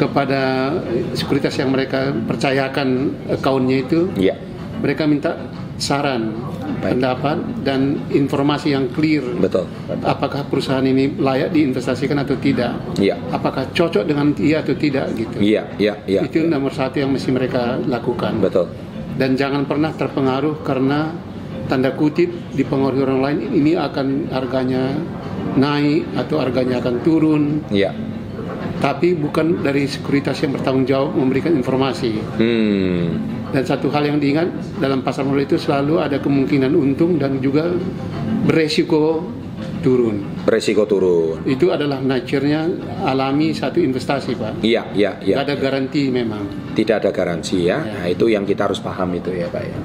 kepada 0.00 0.72
sekuritas 1.12 1.52
yang 1.60 1.74
mereka 1.74 2.14
percayakan 2.24 3.12
akunnya 3.28 3.84
itu. 3.84 4.08
Iya. 4.16 4.38
Mereka 4.80 5.04
minta 5.04 5.36
saran, 5.76 6.32
Baik. 6.80 6.96
pendapat 6.96 7.36
dan 7.64 8.00
informasi 8.08 8.72
yang 8.72 8.88
clear. 8.92 9.24
Betul. 9.36 9.68
Apakah 10.04 10.48
perusahaan 10.48 10.84
ini 10.84 11.20
layak 11.20 11.52
diinvestasikan 11.52 12.16
atau 12.20 12.36
tidak? 12.40 12.76
Iya. 12.96 13.20
Apakah 13.32 13.68
cocok 13.76 14.04
dengan 14.08 14.32
dia 14.32 14.64
atau 14.64 14.72
tidak 14.76 15.12
gitu. 15.16 15.36
Iya, 15.36 15.68
iya, 15.76 15.94
iya. 16.08 16.20
Itu 16.24 16.48
nomor 16.48 16.72
satu 16.72 17.00
yang 17.00 17.12
mesti 17.12 17.28
mereka 17.32 17.76
lakukan. 17.84 18.40
Betul. 18.40 18.72
Dan 19.20 19.36
jangan 19.36 19.68
pernah 19.68 19.92
terpengaruh 19.92 20.64
karena 20.64 21.12
tanda 21.70 21.94
kutip 21.94 22.26
dipengaruhi 22.58 23.06
orang 23.06 23.20
lain 23.22 23.38
ini 23.54 23.78
akan 23.78 24.26
harganya 24.34 24.98
naik 25.54 26.02
atau 26.18 26.42
harganya 26.42 26.82
akan 26.82 26.94
turun. 27.06 27.62
Iya. 27.70 27.94
Tapi 28.82 29.14
bukan 29.14 29.62
dari 29.62 29.86
sekuritas 29.86 30.40
yang 30.42 30.56
bertanggung 30.56 30.88
jawab 30.88 31.14
memberikan 31.14 31.54
informasi. 31.54 32.18
Hmm. 32.40 33.06
Dan 33.54 33.62
satu 33.62 33.92
hal 33.92 34.08
yang 34.08 34.18
diingat 34.18 34.80
dalam 34.80 35.04
pasar 35.04 35.22
modal 35.26 35.44
itu 35.46 35.60
selalu 35.60 36.00
ada 36.00 36.18
kemungkinan 36.18 36.72
untung 36.74 37.20
dan 37.20 37.38
juga 37.44 37.70
beresiko 38.48 39.26
turun. 39.84 40.44
Resiko 40.48 40.88
turun. 40.88 41.44
Itu 41.44 41.72
adalah 41.74 42.00
nature-nya 42.00 42.68
alami 43.04 43.52
satu 43.52 43.80
investasi, 43.80 44.36
Pak. 44.36 44.64
Iya, 44.64 44.92
iya, 44.96 45.20
iya. 45.20 45.36
Tidak 45.40 45.44
ada 45.44 45.56
garansi 45.56 46.02
memang. 46.08 46.42
Tidak 46.72 46.96
ada 47.04 47.10
garansi 47.10 47.68
ya. 47.68 47.84
Ya. 47.84 48.00
Nah, 48.00 48.06
itu 48.08 48.24
yang 48.32 48.44
kita 48.48 48.70
harus 48.70 48.80
paham 48.80 49.12
itu 49.16 49.32
ya, 49.34 49.48
Pak 49.50 49.62
ya. 49.64 49.76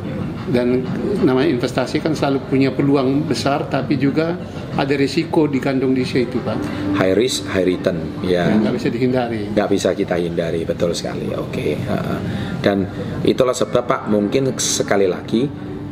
Dan 0.46 0.86
namanya 1.26 1.50
investasi 1.50 2.06
kan 2.06 2.14
selalu 2.14 2.46
punya 2.46 2.70
peluang 2.70 3.26
besar, 3.26 3.66
tapi 3.66 3.98
juga 3.98 4.38
ada 4.78 4.94
risiko 4.94 5.50
dikandung 5.50 5.98
di 5.98 6.06
situ, 6.06 6.38
Pak. 6.42 6.58
High 6.98 7.16
risk, 7.18 7.50
high 7.50 7.66
return. 7.66 7.98
Ya. 8.22 8.50
Nggak 8.54 8.76
bisa 8.78 8.90
dihindari. 8.94 9.42
nggak 9.52 9.70
bisa 9.70 9.90
kita 9.96 10.16
hindari 10.20 10.62
betul 10.64 10.96
sekali 10.96 11.32
oke 11.36 11.66
heeh. 11.76 12.20
dan 12.64 12.88
itulah 13.28 13.54
sebab 13.54 13.84
pak 13.86 14.02
mungkin 14.08 14.56
sekali 14.58 15.06
lagi 15.06 15.48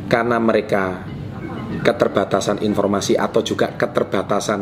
karena 0.08 0.38
mereka 0.38 1.04
keterbatasan 1.84 2.62
informasi 2.62 3.18
atau 3.18 3.42
juga 3.42 3.74
keterbatasan 3.74 4.62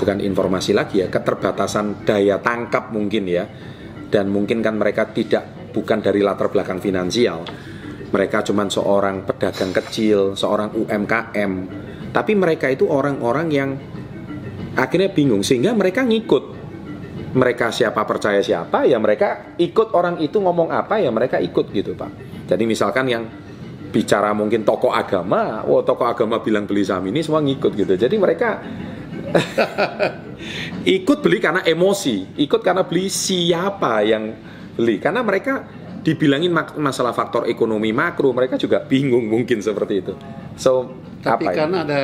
bukan 0.00 0.18
informasi 0.22 0.72
lagi 0.72 1.04
ya 1.04 1.12
keterbatasan 1.12 2.06
daya 2.08 2.40
tangkap 2.40 2.88
mungkin 2.94 3.28
ya 3.28 3.44
dan 4.08 4.32
mungkin 4.32 4.64
kan 4.64 4.80
mereka 4.80 5.10
tidak 5.12 5.72
bukan 5.74 6.02
dari 6.02 6.24
latar 6.24 6.48
belakang 6.50 6.80
finansial 6.80 7.44
mereka 8.10 8.42
cuma 8.42 8.66
seorang 8.66 9.22
pedagang 9.22 9.70
kecil 9.70 10.34
seorang 10.34 10.74
UMKM 10.74 11.52
tapi 12.10 12.34
mereka 12.34 12.66
itu 12.66 12.90
orang-orang 12.90 13.48
yang 13.54 13.70
akhirnya 14.74 15.10
bingung 15.10 15.46
sehingga 15.46 15.74
mereka 15.74 16.02
ngikut. 16.02 16.58
Mereka 17.30 17.70
siapa 17.70 18.02
percaya 18.02 18.42
siapa 18.42 18.82
ya 18.90 18.98
mereka 18.98 19.54
ikut 19.54 19.94
orang 19.94 20.18
itu 20.18 20.42
ngomong 20.42 20.74
apa 20.74 20.98
ya 20.98 21.14
mereka 21.14 21.38
ikut 21.38 21.70
gitu 21.70 21.94
pak. 21.94 22.10
Jadi 22.50 22.66
misalkan 22.66 23.06
yang 23.06 23.22
bicara 23.94 24.34
mungkin 24.34 24.66
tokoh 24.66 24.90
agama 24.90 25.62
oh 25.62 25.86
tokoh 25.86 26.10
agama 26.10 26.42
bilang 26.42 26.66
beli 26.66 26.82
saham 26.82 27.06
ini 27.06 27.22
semua 27.22 27.38
ngikut 27.38 27.78
gitu. 27.78 27.94
Jadi 27.94 28.18
mereka 28.18 28.58
ikut 30.98 31.18
beli 31.22 31.38
karena 31.38 31.62
emosi 31.62 32.34
ikut 32.34 32.60
karena 32.66 32.82
beli 32.82 33.06
siapa 33.06 34.02
yang 34.02 34.34
beli. 34.74 34.98
Karena 34.98 35.22
mereka 35.22 35.62
dibilangin 36.00 36.52
masalah 36.80 37.12
faktor 37.12 37.44
ekonomi 37.46 37.92
makro 37.92 38.32
mereka 38.32 38.56
juga 38.56 38.80
bingung 38.80 39.28
mungkin 39.28 39.60
seperti 39.60 39.94
itu 40.00 40.12
so 40.56 40.92
Tapi 41.20 41.44
apa 41.44 41.50
ya? 41.52 41.56
karena 41.64 41.78
ada 41.84 42.00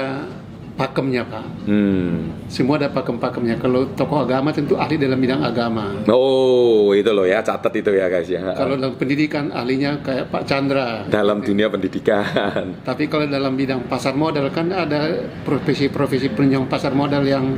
pakemnya, 0.76 1.24
Pak. 1.24 1.44
Hmm. 1.64 2.36
Semua 2.52 2.76
ada 2.76 2.92
pakem-pakemnya. 2.92 3.56
Kalau 3.56 3.88
tokoh 3.96 4.28
agama 4.28 4.52
tentu 4.52 4.76
ahli 4.76 5.00
dalam 5.00 5.16
bidang 5.16 5.40
agama. 5.40 6.04
Oh, 6.12 6.92
itu 6.92 7.08
loh 7.16 7.24
ya, 7.24 7.40
catat 7.40 7.72
itu 7.80 7.90
ya 7.96 8.06
guys 8.12 8.28
ya. 8.28 8.44
Kalau 8.52 8.76
dalam 8.76 8.92
pendidikan 9.00 9.48
ahlinya 9.56 10.04
kayak 10.04 10.28
Pak 10.28 10.44
Chandra. 10.44 11.08
dalam 11.08 11.40
dunia 11.40 11.72
pendidikan. 11.72 12.76
Tapi 12.88 13.08
kalau 13.08 13.24
dalam 13.24 13.56
bidang 13.56 13.88
pasar 13.88 14.12
modal 14.12 14.52
kan 14.52 14.68
ada 14.68 15.24
profesi-profesi 15.48 16.28
penunjang 16.36 16.68
pasar 16.68 16.92
modal 16.92 17.24
yang 17.24 17.56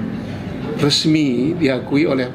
resmi 0.77 1.57
diakui 1.57 2.05
oleh 2.05 2.29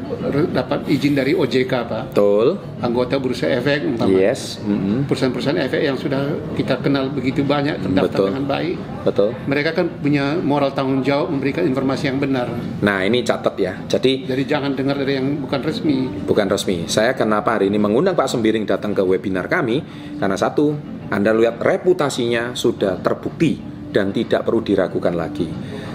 dapat 0.49 0.89
izin 0.89 1.13
dari 1.13 1.37
OJK, 1.37 1.73
Pak. 1.85 2.03
Betul. 2.11 2.57
Anggota 2.83 3.15
Bursa 3.21 3.47
Efek, 3.47 3.85
umpama. 3.87 4.11
Yes. 4.11 4.59
mm-mm. 4.59 5.07
perusahaan-perusahaan 5.07 5.59
efek 5.63 5.81
yang 5.85 5.95
sudah 5.95 6.35
kita 6.57 6.81
kenal 6.83 7.07
begitu 7.13 7.45
banyak 7.45 7.79
terdaftar 7.79 8.11
Betul. 8.11 8.27
dengan 8.33 8.45
baik. 8.49 8.75
Betul. 9.07 9.29
Mereka 9.47 9.69
kan 9.71 9.85
punya 10.01 10.35
moral 10.41 10.75
tanggung 10.75 10.99
jawab 11.05 11.31
memberikan 11.31 11.63
informasi 11.63 12.11
yang 12.11 12.19
benar. 12.19 12.51
Nah, 12.83 13.05
ini 13.07 13.23
catat 13.23 13.55
ya. 13.55 13.73
Jadi 13.87 14.27
Jadi 14.27 14.43
jangan 14.43 14.75
dengar 14.75 14.99
dari 14.99 15.15
yang 15.19 15.39
bukan 15.39 15.59
resmi. 15.63 16.25
bukan 16.27 16.47
resmi. 16.51 16.87
Saya 16.91 17.15
kenapa 17.15 17.55
hari 17.55 17.71
ini 17.71 17.79
mengundang 17.79 18.17
Pak 18.17 18.27
Sembiring 18.31 18.67
datang 18.67 18.91
ke 18.91 19.03
webinar 19.03 19.47
kami 19.47 19.83
karena 20.19 20.35
satu, 20.35 20.75
Anda 21.11 21.31
lihat 21.35 21.61
reputasinya 21.63 22.55
sudah 22.55 22.99
terbukti 22.99 23.59
dan 23.93 24.09
tidak 24.09 24.43
perlu 24.43 24.65
diragukan 24.65 25.13
lagi. 25.13 25.45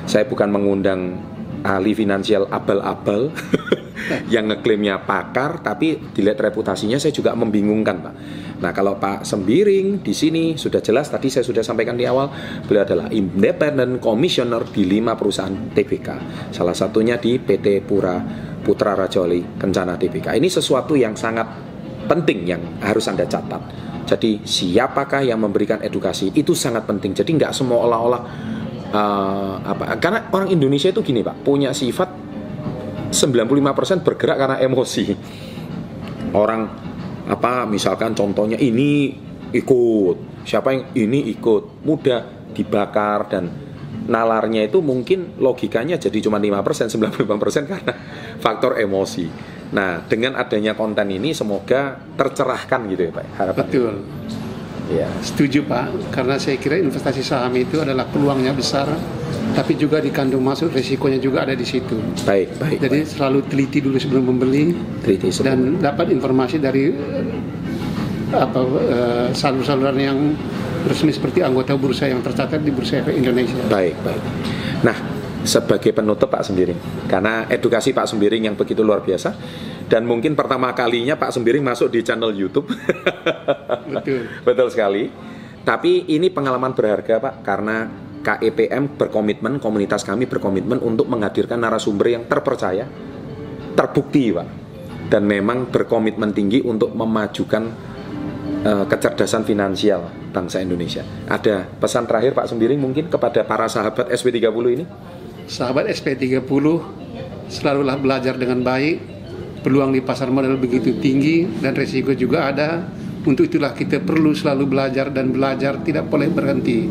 Saya 0.09 0.25
bukan 0.25 0.49
mengundang 0.49 1.01
ahli 1.69 1.93
finansial 1.93 2.49
abal-abal 2.49 3.29
yang 4.35 4.49
ngeklaimnya 4.49 5.05
pakar 5.05 5.61
tapi 5.61 6.01
dilihat 6.17 6.41
reputasinya 6.41 6.97
saya 6.97 7.13
juga 7.13 7.37
membingungkan 7.37 7.97
Pak. 8.01 8.15
Nah 8.59 8.73
kalau 8.73 8.97
Pak 8.97 9.29
Sembiring 9.29 10.01
di 10.01 10.15
sini 10.17 10.57
sudah 10.57 10.81
jelas 10.81 11.13
tadi 11.13 11.29
saya 11.29 11.45
sudah 11.45 11.61
sampaikan 11.61 11.95
di 11.95 12.09
awal 12.09 12.33
beliau 12.65 12.89
adalah 12.89 13.07
independent 13.13 14.01
commissioner 14.01 14.65
di 14.65 14.89
lima 14.89 15.13
perusahaan 15.15 15.53
TBK. 15.77 16.09
Salah 16.57 16.75
satunya 16.75 17.21
di 17.21 17.37
PT 17.37 17.85
Pura 17.85 18.17
Putra 18.65 18.97
Rajoli 18.97 19.61
Kencana 19.61 20.01
TBK. 20.01 20.35
Ini 20.41 20.49
sesuatu 20.49 20.97
yang 20.97 21.13
sangat 21.15 21.47
penting 22.09 22.49
yang 22.49 22.63
harus 22.81 23.05
Anda 23.13 23.29
catat. 23.29 23.61
Jadi 24.09 24.41
siapakah 24.41 25.21
yang 25.21 25.45
memberikan 25.45 25.85
edukasi 25.85 26.33
itu 26.33 26.57
sangat 26.57 26.89
penting. 26.89 27.13
Jadi 27.13 27.37
nggak 27.37 27.53
semua 27.53 27.85
olah-olah 27.85 28.23
uh, 28.93 29.55
apa 29.63 29.97
karena 30.01 30.29
orang 30.33 30.49
Indonesia 30.53 30.89
itu 30.89 31.01
gini 31.05 31.21
Pak, 31.25 31.45
punya 31.45 31.73
sifat 31.73 32.09
95% 33.13 34.05
bergerak 34.05 34.37
karena 34.37 34.57
emosi. 34.61 35.05
Orang 36.37 36.61
apa 37.29 37.65
misalkan 37.65 38.13
contohnya 38.13 38.61
ini 38.61 39.17
ikut, 39.53 40.45
siapa 40.45 40.77
yang 40.77 40.83
ini 40.97 41.33
ikut, 41.33 41.85
mudah 41.85 42.53
dibakar 42.53 43.29
dan 43.33 43.45
nalarnya 44.09 44.65
itu 44.65 44.81
mungkin 44.81 45.37
logikanya 45.37 46.01
jadi 46.01 46.25
cuma 46.25 46.41
5%, 46.41 46.89
95% 46.89 47.69
karena 47.69 47.93
faktor 48.41 48.81
emosi. 48.81 49.29
Nah, 49.69 50.01
dengan 50.09 50.41
adanya 50.41 50.73
konten 50.73 51.13
ini 51.13 51.37
semoga 51.37 52.01
tercerahkan 52.17 52.89
gitu 52.89 53.03
ya, 53.09 53.13
Pak. 53.13 53.25
Harapan. 53.37 53.65
Betul. 53.69 53.95
Ya. 54.89 55.09
Setuju 55.21 55.69
Pak, 55.69 56.13
karena 56.17 56.41
saya 56.41 56.57
kira 56.57 56.81
investasi 56.81 57.21
saham 57.21 57.53
itu 57.61 57.77
adalah 57.77 58.09
peluangnya 58.09 58.57
besar, 58.57 58.89
tapi 59.53 59.77
juga 59.77 60.01
dikandung 60.01 60.41
masuk 60.41 60.73
resikonya 60.73 61.21
juga 61.21 61.45
ada 61.45 61.53
di 61.53 61.67
situ. 61.69 62.01
Baik, 62.25 62.57
baik. 62.57 62.79
Jadi 62.81 62.99
baik. 63.05 63.13
selalu 63.13 63.39
teliti 63.53 63.79
dulu 63.85 63.97
sebelum 64.01 64.25
membeli, 64.33 64.73
teliti 65.05 65.29
sebelum. 65.29 65.45
dan 65.45 65.59
dapat 65.85 66.09
informasi 66.09 66.57
dari 66.57 66.89
apa 68.29 68.61
uh, 68.61 69.29
saluran-saluran 69.33 69.97
yang 69.97 70.19
resmi 70.85 71.13
seperti 71.13 71.41
anggota 71.41 71.77
bursa 71.77 72.09
yang 72.09 72.21
tercatat 72.21 72.61
di 72.61 72.73
Bursa 72.73 73.05
Efek 73.05 73.17
Indonesia. 73.17 73.61
Baik, 73.69 73.97
baik. 74.05 74.23
Nah, 74.85 74.97
sebagai 75.47 75.95
penutup 75.95 76.31
Pak 76.31 76.47
Sembiring, 76.47 77.07
karena 77.07 77.47
edukasi 77.47 77.95
Pak 77.95 78.11
Sembiring 78.11 78.51
yang 78.51 78.57
begitu 78.59 78.83
luar 78.83 79.03
biasa, 79.03 79.35
dan 79.89 80.05
mungkin 80.05 80.37
pertama 80.37 80.75
kalinya 80.77 81.17
Pak 81.17 81.33
Sembiring 81.33 81.65
masuk 81.65 81.89
di 81.89 82.05
channel 82.05 82.35
YouTube. 82.37 82.69
Betul. 83.95 84.29
Betul 84.45 84.69
sekali. 84.69 85.09
Tapi 85.65 86.09
ini 86.13 86.33
pengalaman 86.33 86.73
berharga 86.73 87.21
Pak 87.21 87.35
karena 87.45 87.89
KEPM 88.21 89.01
berkomitmen, 89.01 89.57
komunitas 89.57 90.05
kami 90.05 90.29
berkomitmen 90.29 90.81
untuk 90.85 91.09
menghadirkan 91.09 91.61
narasumber 91.61 92.13
yang 92.13 92.25
terpercaya, 92.29 92.85
terbukti 93.73 94.33
Pak. 94.33 94.49
Dan 95.09 95.25
memang 95.25 95.73
berkomitmen 95.73 96.37
tinggi 96.37 96.61
untuk 96.61 96.93
memajukan 96.93 97.65
uh, 98.65 98.85
kecerdasan 98.85 99.49
finansial 99.49 100.05
bangsa 100.33 100.61
Indonesia. 100.61 101.01
Ada 101.25 101.65
pesan 101.65 102.05
terakhir 102.05 102.37
Pak 102.37 102.53
Sembiring 102.53 102.81
mungkin 102.81 103.09
kepada 103.09 103.41
para 103.49 103.65
sahabat 103.73 104.13
SP30 104.13 104.65
ini? 104.77 104.85
Sahabat 105.49 105.89
SP30 105.89 106.45
selalulah 107.49 107.97
belajar 107.97 108.37
dengan 108.37 108.61
baik, 108.61 109.01
peluang 109.65 109.97
di 109.97 110.05
pasar 110.05 110.29
modal 110.29 110.61
begitu 110.61 111.01
tinggi 111.01 111.49
dan 111.65 111.73
resiko 111.73 112.13
juga 112.13 112.53
ada. 112.53 112.85
Untuk 113.25 113.49
itulah 113.51 113.73
kita 113.73 114.05
perlu 114.05 114.33
selalu 114.37 114.65
belajar 114.69 115.09
dan 115.09 115.33
belajar 115.33 115.81
tidak 115.85 116.09
boleh 116.09 116.29
berhenti. 116.33 116.85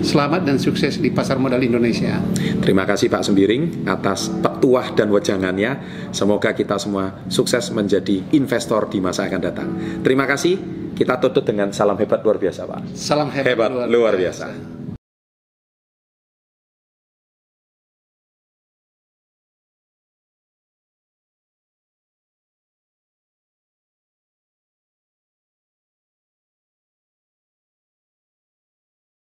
Selamat 0.00 0.46
dan 0.46 0.58
sukses 0.58 0.98
di 0.98 1.10
pasar 1.10 1.38
modal 1.42 1.58
Indonesia. 1.62 2.18
Terima 2.62 2.86
kasih 2.86 3.10
Pak 3.10 3.22
Sembiring 3.26 3.86
atas 3.86 4.30
petuah 4.30 4.94
dan 4.94 5.10
wejangannya. 5.10 5.72
Semoga 6.10 6.54
kita 6.54 6.78
semua 6.78 7.26
sukses 7.26 7.70
menjadi 7.74 8.30
investor 8.34 8.90
di 8.90 8.98
masa 9.02 9.26
akan 9.26 9.40
datang. 9.42 9.68
Terima 10.06 10.26
kasih. 10.26 10.56
Kita 10.94 11.18
tutup 11.18 11.42
dengan 11.42 11.74
salam 11.74 11.98
hebat 11.98 12.22
luar 12.22 12.38
biasa 12.38 12.70
Pak. 12.70 12.80
Salam 12.94 13.26
hebat, 13.34 13.50
hebat 13.50 13.70
luar, 13.70 13.86
luar 13.90 14.14
biasa. 14.14 14.46
biasa. 14.46 14.73